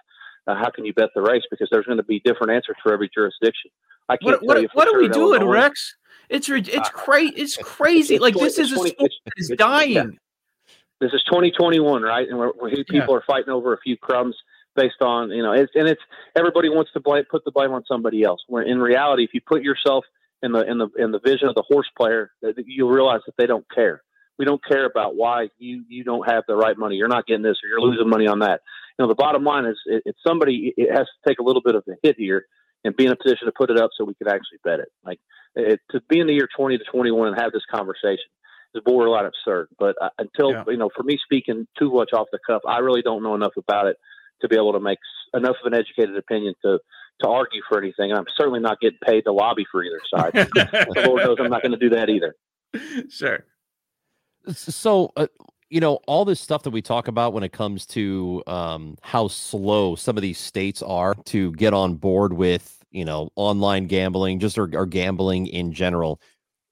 uh, 0.47 0.55
how 0.55 0.71
can 0.71 0.85
you 0.85 0.93
bet 0.93 1.11
the 1.15 1.23
race 1.23 1.43
because 1.51 1.69
there's 1.71 1.87
going 1.87 1.99
to 1.99 2.05
be 2.05 2.21
different 2.25 2.53
answers 2.53 2.77
for 2.83 2.93
every 2.93 3.11
jurisdiction. 3.15 3.71
I 4.09 4.17
can't 4.17 4.43
what, 4.43 4.63
what, 4.63 4.75
what 4.75 4.89
sure 4.89 4.99
are 4.99 5.03
we 5.03 5.09
doing, 5.09 5.45
Rex? 5.45 5.97
It's 6.29 6.49
it's 6.49 6.69
uh, 6.75 6.83
crazy. 6.91 7.35
It's 7.37 7.57
crazy. 7.57 8.15
It's 8.15 8.23
like 8.23 8.35
20, 8.35 8.47
this 8.47 8.59
is 8.59 8.73
a 8.73 8.77
sport 8.77 8.95
that 8.99 9.33
is 9.37 9.53
dying. 9.57 9.93
Yeah 9.93 10.05
this 11.03 11.13
is 11.13 11.23
2021, 11.25 12.01
right? 12.03 12.29
And 12.29 12.39
we're, 12.39 12.53
we're, 12.59 12.71
people 12.85 12.95
yeah. 12.95 13.17
are 13.17 13.25
fighting 13.27 13.51
over 13.51 13.75
a 13.75 13.81
few 13.81 13.97
crumbs 13.97 14.37
based 14.77 15.03
on 15.03 15.31
you 15.31 15.43
know, 15.43 15.53
it's, 15.53 15.73
and 15.75 15.89
it's 15.89 16.01
everybody 16.37 16.69
wants 16.69 16.93
to 16.93 17.01
blame, 17.01 17.25
put 17.29 17.45
the 17.45 17.51
blame 17.51 17.73
on 17.73 17.83
somebody 17.87 18.23
else. 18.23 18.41
Where 18.47 18.63
in 18.63 18.79
reality, 18.79 19.25
if 19.25 19.35
you 19.35 19.41
put 19.41 19.63
yourself 19.63 20.05
in 20.43 20.53
the 20.53 20.63
in 20.71 20.79
the 20.79 20.89
in 20.97 21.11
the 21.11 21.19
vision 21.19 21.49
of 21.49 21.57
the 21.57 21.65
horse 21.69 21.89
player, 21.97 22.31
you'll 22.65 22.89
realize 22.89 23.21
that 23.27 23.35
they 23.37 23.47
don't 23.47 23.67
care. 23.75 24.03
We 24.39 24.45
don't 24.45 24.65
care 24.65 24.87
about 24.87 25.15
why 25.15 25.49
you 25.59 25.85
you 25.89 26.05
don't 26.05 26.29
have 26.29 26.45
the 26.49 26.57
right 26.57 26.77
money. 26.77 26.97
You're 26.97 27.09
not 27.09 27.27
getting 27.27 27.43
this, 27.43 27.59
or 27.63 27.69
you're 27.69 27.81
losing 27.81 28.09
money 28.09 28.27
on 28.27 28.41
that. 28.41 28.61
You 28.99 29.05
know, 29.05 29.09
the 29.09 29.15
bottom 29.15 29.45
line 29.45 29.67
is, 29.67 29.79
it, 29.87 30.03
it's 30.07 30.19
somebody. 30.27 30.73
It 30.77 30.91
has 30.91 31.07
to 31.07 31.29
take 31.29 31.39
a 31.39 31.43
little 31.43 31.63
bit 31.63 31.75
of 31.75 31.85
a 31.89 31.93
hit 32.03 32.17
here 32.19 32.47
and 32.85 32.97
be 32.97 33.07
in 33.07 33.13
a 33.13 33.17
position 33.17 33.47
to 33.47 33.53
put 33.57 33.71
it 33.71 33.79
up 33.79 33.91
so 33.97 34.05
we 34.05 34.15
could 34.15 34.29
actually 34.29 34.59
bet 34.65 34.81
it. 34.81 34.89
Like 35.05 35.21
it, 35.55 35.81
to 35.91 36.01
be 36.09 36.21
in 36.21 36.27
the 36.27 36.33
year 36.33 36.49
20 36.57 36.79
to 36.79 36.85
21 36.85 37.29
and 37.29 37.41
have 37.41 37.53
this 37.53 37.63
conversation 37.73 38.27
is 38.75 38.83
borderline 38.85 39.27
absurd. 39.27 39.69
But 39.79 39.97
uh, 40.01 40.09
until 40.19 40.53
yeah. 40.53 40.65
you 40.67 40.77
know, 40.77 40.91
for 40.95 41.03
me 41.03 41.19
speaking 41.25 41.67
too 41.79 41.93
much 41.93 42.11
off 42.13 42.29
the 42.33 42.39
cuff, 42.47 42.63
I 42.67 42.79
really 42.79 43.03
don't 43.03 43.23
know 43.23 43.35
enough 43.35 43.53
about 43.57 43.87
it 43.87 43.97
to 44.41 44.49
be 44.49 44.57
able 44.57 44.73
to 44.73 44.81
make 44.81 44.99
enough 45.35 45.57
of 45.65 45.73
an 45.73 45.79
educated 45.79 46.17
opinion 46.17 46.55
to 46.63 46.79
to 47.21 47.29
argue 47.29 47.63
for 47.69 47.79
anything. 47.79 48.11
And 48.11 48.19
I'm 48.19 48.27
certainly 48.37 48.61
not 48.61 48.81
getting 48.81 48.99
paid 49.05 49.23
to 49.23 49.33
lobby 49.33 49.65
for 49.71 49.85
either 49.85 50.01
side. 50.13 50.49
Lord 51.07 51.23
knows 51.23 51.37
I'm 51.39 51.51
not 51.51 51.63
going 51.63 51.73
to 51.73 51.79
do 51.79 51.91
that 51.91 52.09
either. 52.09 52.35
Sure. 53.11 53.45
So. 54.53 55.13
Uh, 55.17 55.27
you 55.71 55.81
know 55.81 56.01
all 56.07 56.27
this 56.27 56.39
stuff 56.39 56.65
that 56.65 56.71
we 56.71 56.83
talk 56.83 57.09
about 57.09 57.33
when 57.33 57.43
it 57.43 57.53
comes 57.53 57.87
to 57.87 58.43
um, 58.47 58.99
how 59.01 59.27
slow 59.27 59.95
some 59.95 60.19
of 60.19 60.23
these 60.23 60.37
states 60.37 60.83
are 60.83 61.15
to 61.25 61.51
get 61.53 61.73
on 61.73 61.95
board 61.95 62.35
with 62.35 62.85
you 62.91 63.07
know 63.07 63.31
online 63.37 63.87
gambling 63.87 64.39
just 64.39 64.59
or, 64.59 64.69
or 64.75 64.85
gambling 64.85 65.47
in 65.47 65.73
general 65.73 66.21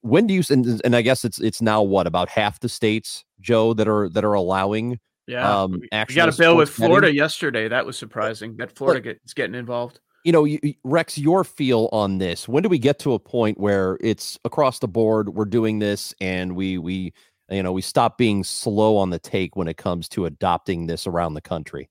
when 0.03 0.27
do 0.27 0.35
you 0.35 0.43
and, 0.51 0.81
and 0.85 0.97
I 0.97 1.03
guess 1.03 1.25
it's 1.25 1.41
it's 1.41 1.61
now 1.61 1.83
what 1.83 2.07
about 2.07 2.29
half 2.29 2.61
the 2.61 2.69
states, 2.69 3.25
Joe, 3.41 3.75
that 3.75 3.89
are 3.89 4.09
that 4.11 4.25
are 4.25 4.35
allowing 4.35 4.99
yeah. 5.27 5.63
Um, 5.63 5.81
we 5.81 6.15
got 6.15 6.29
a 6.29 6.37
bill 6.37 6.57
with 6.57 6.71
Florida 6.71 7.07
betting? 7.07 7.17
yesterday. 7.17 7.69
That 7.69 7.87
was 7.87 7.97
surprising 7.97 8.57
that 8.57 8.73
Florida 8.73 9.15
is 9.25 9.33
getting 9.33 9.55
involved. 9.55 10.01
You 10.25 10.33
know, 10.33 10.45
you, 10.45 10.59
Rex, 10.83 11.17
your 11.17 11.45
feel 11.45 11.89
on 11.93 12.19
this. 12.19 12.49
When 12.49 12.63
do 12.65 12.69
we 12.69 12.79
get 12.79 12.99
to 13.01 13.15
a 13.15 13.19
point 13.19 13.59
where 13.59 13.97
it's 14.01 14.39
across 14.45 14.81
the 14.81 14.89
board? 14.89 15.31
We're 15.31 15.45
doing 15.45 15.79
this, 15.79 16.15
and 16.21 16.57
we 16.57 16.79
we 16.79 17.13
you 17.51 17.63
know 17.63 17.73
we 17.73 17.83
stop 17.83 18.17
being 18.17 18.45
slow 18.45 18.97
on 18.97 19.11
the 19.11 19.19
take 19.19 19.57
when 19.57 19.69
it 19.69 19.77
comes 19.77 20.09
to 20.11 20.27
adopting 20.27 20.87
this 20.87 21.07
around 21.07 21.35
the 21.35 21.41
country. 21.41 21.89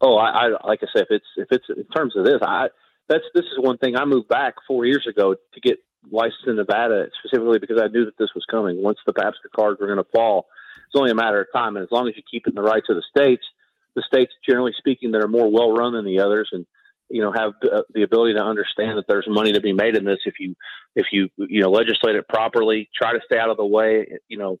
Oh, 0.00 0.16
I, 0.16 0.46
I 0.46 0.66
like 0.66 0.80
I 0.82 0.86
said, 0.92 1.02
if 1.02 1.10
it's 1.10 1.26
if 1.36 1.48
it's 1.50 1.66
in 1.68 1.86
terms 1.94 2.16
of 2.16 2.24
this, 2.24 2.38
I 2.42 2.68
that's 3.08 3.24
this 3.34 3.44
is 3.44 3.58
one 3.58 3.78
thing 3.78 3.96
I 3.96 4.04
moved 4.04 4.28
back 4.28 4.54
four 4.66 4.84
years 4.84 5.06
ago 5.08 5.34
to 5.34 5.60
get 5.60 5.78
licensed 6.10 6.46
in 6.46 6.56
Nevada 6.56 7.08
specifically 7.18 7.58
because 7.58 7.80
I 7.80 7.88
knew 7.88 8.04
that 8.04 8.18
this 8.18 8.30
was 8.34 8.44
coming. 8.50 8.82
Once 8.82 8.98
the 9.06 9.12
PASPA 9.12 9.50
cards 9.54 9.80
were 9.80 9.86
going 9.86 9.98
to 9.98 10.10
fall, 10.14 10.46
it's 10.86 10.98
only 10.98 11.10
a 11.10 11.14
matter 11.14 11.40
of 11.40 11.48
time. 11.52 11.76
And 11.76 11.82
as 11.82 11.90
long 11.90 12.08
as 12.08 12.16
you 12.16 12.22
keep 12.30 12.46
it 12.46 12.50
in 12.50 12.54
the 12.54 12.62
rights 12.62 12.86
of 12.88 12.96
the 12.96 13.02
states, 13.08 13.44
the 13.94 14.02
states, 14.06 14.32
generally 14.48 14.72
speaking, 14.76 15.12
that 15.12 15.22
are 15.22 15.28
more 15.28 15.50
well 15.50 15.72
run 15.72 15.94
than 15.94 16.04
the 16.04 16.20
others, 16.20 16.50
and 16.52 16.66
you 17.10 17.22
know 17.22 17.32
have 17.32 17.52
uh, 17.62 17.82
the 17.94 18.02
ability 18.02 18.34
to 18.34 18.42
understand 18.42 18.98
that 18.98 19.04
there's 19.08 19.26
money 19.28 19.52
to 19.52 19.60
be 19.60 19.72
made 19.72 19.96
in 19.96 20.04
this 20.04 20.18
if 20.26 20.34
you 20.38 20.54
if 20.94 21.06
you 21.12 21.28
you 21.36 21.62
know 21.62 21.70
legislate 21.70 22.16
it 22.16 22.28
properly, 22.28 22.88
try 22.94 23.12
to 23.12 23.20
stay 23.24 23.38
out 23.38 23.50
of 23.50 23.56
the 23.56 23.66
way, 23.66 24.06
you 24.28 24.38
know, 24.38 24.58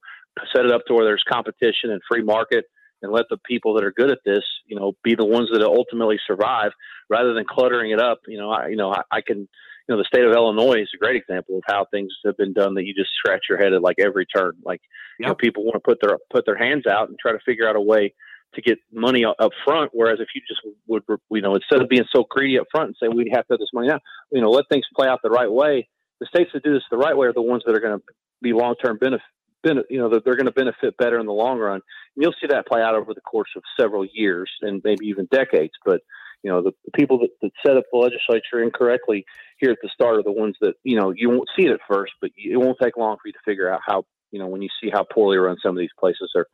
set 0.54 0.64
it 0.64 0.72
up 0.72 0.82
to 0.86 0.94
where 0.94 1.04
there's 1.04 1.24
competition 1.28 1.90
and 1.90 2.00
free 2.08 2.22
market 2.22 2.64
and 3.02 3.12
let 3.12 3.26
the 3.30 3.38
people 3.46 3.74
that 3.74 3.84
are 3.84 3.92
good 3.92 4.10
at 4.10 4.18
this, 4.24 4.42
you 4.66 4.76
know, 4.76 4.92
be 5.04 5.14
the 5.14 5.24
ones 5.24 5.48
that 5.52 5.62
ultimately 5.62 6.18
survive 6.26 6.72
rather 7.08 7.32
than 7.34 7.44
cluttering 7.48 7.92
it 7.92 8.00
up. 8.00 8.18
You 8.26 8.38
know, 8.38 8.50
I, 8.50 8.68
you 8.68 8.76
know, 8.76 8.92
I, 8.92 9.02
I 9.10 9.20
can, 9.20 9.38
you 9.38 9.48
know, 9.88 9.98
the 9.98 10.04
state 10.04 10.24
of 10.24 10.32
Illinois 10.32 10.82
is 10.82 10.90
a 10.94 10.98
great 10.98 11.16
example 11.16 11.58
of 11.58 11.62
how 11.66 11.86
things 11.90 12.12
have 12.24 12.36
been 12.36 12.52
done 12.52 12.74
that 12.74 12.84
you 12.84 12.94
just 12.94 13.10
scratch 13.16 13.44
your 13.48 13.58
head 13.58 13.72
at 13.72 13.82
like 13.82 13.96
every 14.00 14.26
turn. 14.26 14.54
Like, 14.64 14.80
yep. 15.18 15.20
you 15.20 15.26
know, 15.28 15.34
people 15.34 15.64
want 15.64 15.74
to 15.74 15.80
put 15.80 15.98
their, 16.00 16.18
put 16.30 16.44
their 16.44 16.58
hands 16.58 16.86
out 16.86 17.08
and 17.08 17.18
try 17.18 17.32
to 17.32 17.38
figure 17.46 17.68
out 17.68 17.76
a 17.76 17.80
way 17.80 18.14
to 18.54 18.62
get 18.62 18.78
money 18.92 19.24
up 19.24 19.52
front. 19.64 19.90
Whereas 19.92 20.20
if 20.20 20.28
you 20.34 20.40
just 20.48 20.60
would, 20.86 21.02
you 21.30 21.42
know, 21.42 21.54
instead 21.54 21.82
of 21.82 21.88
being 21.88 22.04
so 22.14 22.24
greedy 22.28 22.58
up 22.58 22.66
front 22.70 22.88
and 22.88 22.96
say, 23.00 23.08
we 23.08 23.30
have 23.34 23.46
to 23.46 23.54
have 23.54 23.60
this 23.60 23.70
money 23.72 23.88
now, 23.88 24.00
you 24.32 24.40
know, 24.40 24.50
let 24.50 24.64
things 24.70 24.84
play 24.96 25.08
out 25.08 25.20
the 25.22 25.30
right 25.30 25.50
way. 25.50 25.88
The 26.20 26.26
states 26.26 26.50
that 26.54 26.64
do 26.64 26.72
this 26.72 26.82
the 26.90 26.96
right 26.96 27.16
way 27.16 27.26
are 27.26 27.32
the 27.32 27.42
ones 27.42 27.62
that 27.66 27.74
are 27.74 27.80
going 27.80 27.98
to 27.98 28.04
be 28.42 28.52
long-term 28.52 28.98
benefit 28.98 29.22
ben- 29.62 29.82
you 29.90 29.98
know, 29.98 30.08
they're 30.08 30.36
going 30.36 30.46
to 30.46 30.52
benefit 30.52 30.96
better 30.96 31.18
in 31.18 31.26
the 31.26 31.32
long 31.32 31.58
run. 31.58 31.74
And 31.74 31.82
you'll 32.16 32.34
see 32.40 32.46
that 32.48 32.66
play 32.66 32.80
out 32.80 32.94
over 32.94 33.14
the 33.14 33.20
course 33.20 33.50
of 33.56 33.62
several 33.78 34.06
years 34.12 34.50
and 34.62 34.80
maybe 34.84 35.06
even 35.06 35.28
decades. 35.30 35.72
But 35.84 36.02
you 36.42 36.50
know, 36.50 36.62
the, 36.62 36.72
the 36.84 36.92
people 36.92 37.18
that, 37.18 37.30
that 37.42 37.50
set 37.66 37.76
up 37.76 37.84
the 37.92 37.98
legislature 37.98 38.62
incorrectly 38.62 39.24
here 39.58 39.72
at 39.72 39.78
the 39.82 39.88
start 39.92 40.18
are 40.18 40.22
the 40.22 40.32
ones 40.32 40.56
that 40.60 40.74
you 40.84 40.96
know 40.96 41.12
you 41.14 41.28
won't 41.30 41.48
see 41.56 41.66
it 41.66 41.72
at 41.72 41.80
first, 41.88 42.12
but 42.20 42.30
it 42.36 42.56
won't 42.56 42.78
take 42.80 42.96
long 42.96 43.16
for 43.16 43.26
you 43.26 43.32
to 43.32 43.38
figure 43.44 43.72
out 43.72 43.80
how 43.84 44.04
you 44.30 44.38
know 44.38 44.46
when 44.46 44.62
you 44.62 44.68
see 44.80 44.90
how 44.92 45.04
poorly 45.12 45.36
run 45.36 45.56
some 45.62 45.76
of 45.76 45.80
these 45.80 45.90
places 45.98 46.30
are 46.36 46.46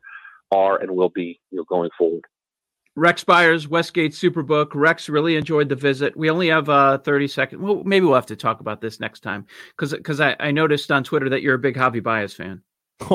are 0.55 0.81
and 0.81 0.91
will 0.91 1.09
be 1.09 1.39
you 1.51 1.57
know 1.57 1.65
going 1.65 1.89
forward. 1.97 2.23
Rex 2.97 3.25
Beyers, 3.25 3.67
Westgate 3.67 4.13
Superbook. 4.13 4.67
Rex 4.73 5.09
really 5.09 5.35
enjoyed 5.35 5.67
the 5.67 5.75
visit. 5.75 6.15
We 6.15 6.29
only 6.29 6.47
have 6.47 6.69
uh, 6.69 6.99
30 6.99 7.27
seconds. 7.27 7.61
Well, 7.61 7.83
maybe 7.83 8.05
we'll 8.05 8.15
have 8.15 8.25
to 8.27 8.37
talk 8.37 8.61
about 8.61 8.79
this 8.79 9.01
next 9.01 9.19
time 9.19 9.45
because 9.75 9.91
because 9.91 10.21
I, 10.21 10.35
I 10.39 10.51
noticed 10.51 10.91
on 10.91 11.03
Twitter 11.03 11.29
that 11.29 11.41
you're 11.41 11.55
a 11.55 11.59
big 11.59 11.75
Javi 11.75 12.01
Baez 12.01 12.33
fan. 12.33 12.61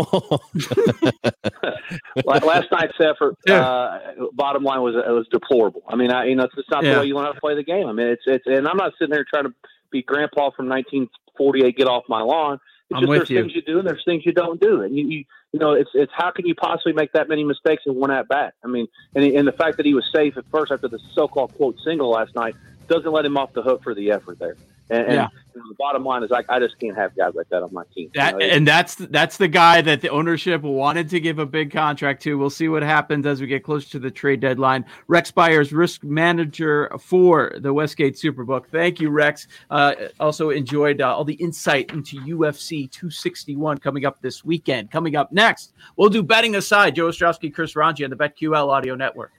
Last 2.26 2.68
night's 2.70 2.92
effort, 3.00 3.34
uh, 3.48 3.98
bottom 4.34 4.62
line 4.62 4.82
was 4.82 4.94
it 4.94 5.10
was 5.10 5.26
deplorable. 5.30 5.82
I 5.88 5.96
mean, 5.96 6.10
I, 6.10 6.26
you 6.26 6.34
know, 6.34 6.44
it's, 6.44 6.52
it's 6.58 6.68
not 6.70 6.84
yeah. 6.84 6.94
the 6.94 7.00
way 7.00 7.06
you 7.06 7.14
want 7.14 7.34
to 7.34 7.40
play 7.40 7.54
the 7.54 7.62
game. 7.62 7.86
I 7.86 7.92
mean, 7.92 8.08
it's 8.08 8.22
it's, 8.26 8.44
and 8.46 8.68
I'm 8.68 8.76
not 8.76 8.92
sitting 8.98 9.12
there 9.12 9.24
trying 9.24 9.44
to 9.44 9.54
be 9.90 10.02
Grandpa 10.02 10.50
from 10.50 10.68
1948, 10.68 11.76
get 11.76 11.88
off 11.88 12.04
my 12.08 12.20
lawn. 12.20 12.58
It's 12.90 12.96
I'm 12.96 13.02
just 13.02 13.10
there's 13.12 13.30
you. 13.30 13.42
things 13.42 13.54
you 13.54 13.62
do 13.62 13.78
and 13.78 13.86
there's 13.86 14.04
things 14.04 14.26
you 14.26 14.32
don't 14.32 14.60
do, 14.60 14.82
and 14.82 14.96
you, 14.96 15.06
you 15.06 15.24
you 15.52 15.58
know, 15.58 15.72
it's 15.72 15.90
it's 15.94 16.12
how 16.14 16.30
can 16.30 16.46
you 16.46 16.54
possibly 16.54 16.92
make 16.92 17.12
that 17.12 17.28
many 17.28 17.44
mistakes 17.44 17.82
in 17.86 17.94
one 17.94 18.10
at 18.10 18.28
bat? 18.28 18.54
I 18.64 18.68
mean, 18.68 18.88
and 19.14 19.24
and 19.24 19.46
the 19.46 19.52
fact 19.52 19.76
that 19.76 19.86
he 19.86 19.94
was 19.94 20.04
safe 20.12 20.36
at 20.36 20.44
first 20.50 20.72
after 20.72 20.88
the 20.88 20.98
so-called 21.12 21.54
quote 21.54 21.76
single 21.84 22.10
last 22.10 22.34
night 22.34 22.54
doesn't 22.88 23.10
let 23.10 23.24
him 23.24 23.36
off 23.36 23.52
the 23.52 23.62
hook 23.62 23.82
for 23.82 23.94
the 23.94 24.10
effort 24.10 24.38
there. 24.38 24.56
And, 24.90 25.06
and 25.06 25.14
yeah. 25.14 25.28
the 25.54 25.74
bottom 25.78 26.04
line 26.04 26.24
is, 26.24 26.32
I, 26.32 26.42
I 26.48 26.58
just 26.58 26.78
can't 26.80 26.96
have 26.96 27.16
guys 27.16 27.34
like 27.34 27.48
that 27.50 27.62
on 27.62 27.72
my 27.72 27.84
team. 27.94 28.10
That, 28.14 28.34
you 28.34 28.38
know, 28.40 28.54
and 28.54 28.66
that's 28.66 28.96
that's 28.96 29.36
the 29.36 29.46
guy 29.46 29.80
that 29.82 30.00
the 30.00 30.08
ownership 30.08 30.62
wanted 30.62 31.08
to 31.10 31.20
give 31.20 31.38
a 31.38 31.46
big 31.46 31.70
contract 31.70 32.22
to. 32.22 32.36
We'll 32.36 32.50
see 32.50 32.68
what 32.68 32.82
happens 32.82 33.24
as 33.24 33.40
we 33.40 33.46
get 33.46 33.62
closer 33.62 33.88
to 33.90 33.98
the 34.00 34.10
trade 34.10 34.40
deadline. 34.40 34.84
Rex 35.06 35.30
Beyers, 35.30 35.72
risk 35.72 36.02
manager 36.02 36.90
for 36.98 37.52
the 37.58 37.72
Westgate 37.72 38.16
Superbook. 38.16 38.66
Thank 38.66 39.00
you, 39.00 39.10
Rex. 39.10 39.46
Uh, 39.70 39.94
also 40.18 40.50
enjoyed 40.50 41.00
uh, 41.00 41.14
all 41.14 41.24
the 41.24 41.34
insight 41.34 41.92
into 41.92 42.20
UFC 42.22 42.90
261 42.90 43.78
coming 43.78 44.04
up 44.04 44.20
this 44.20 44.44
weekend. 44.44 44.90
Coming 44.90 45.14
up 45.14 45.30
next, 45.30 45.72
we'll 45.96 46.08
do 46.08 46.22
betting 46.22 46.56
aside. 46.56 46.96
Joe 46.96 47.08
Ostrowski, 47.08 47.54
Chris 47.54 47.76
Ranji 47.76 48.02
on 48.04 48.10
the 48.10 48.16
BetQL 48.16 48.68
Audio 48.68 48.96
Network. 48.96 49.32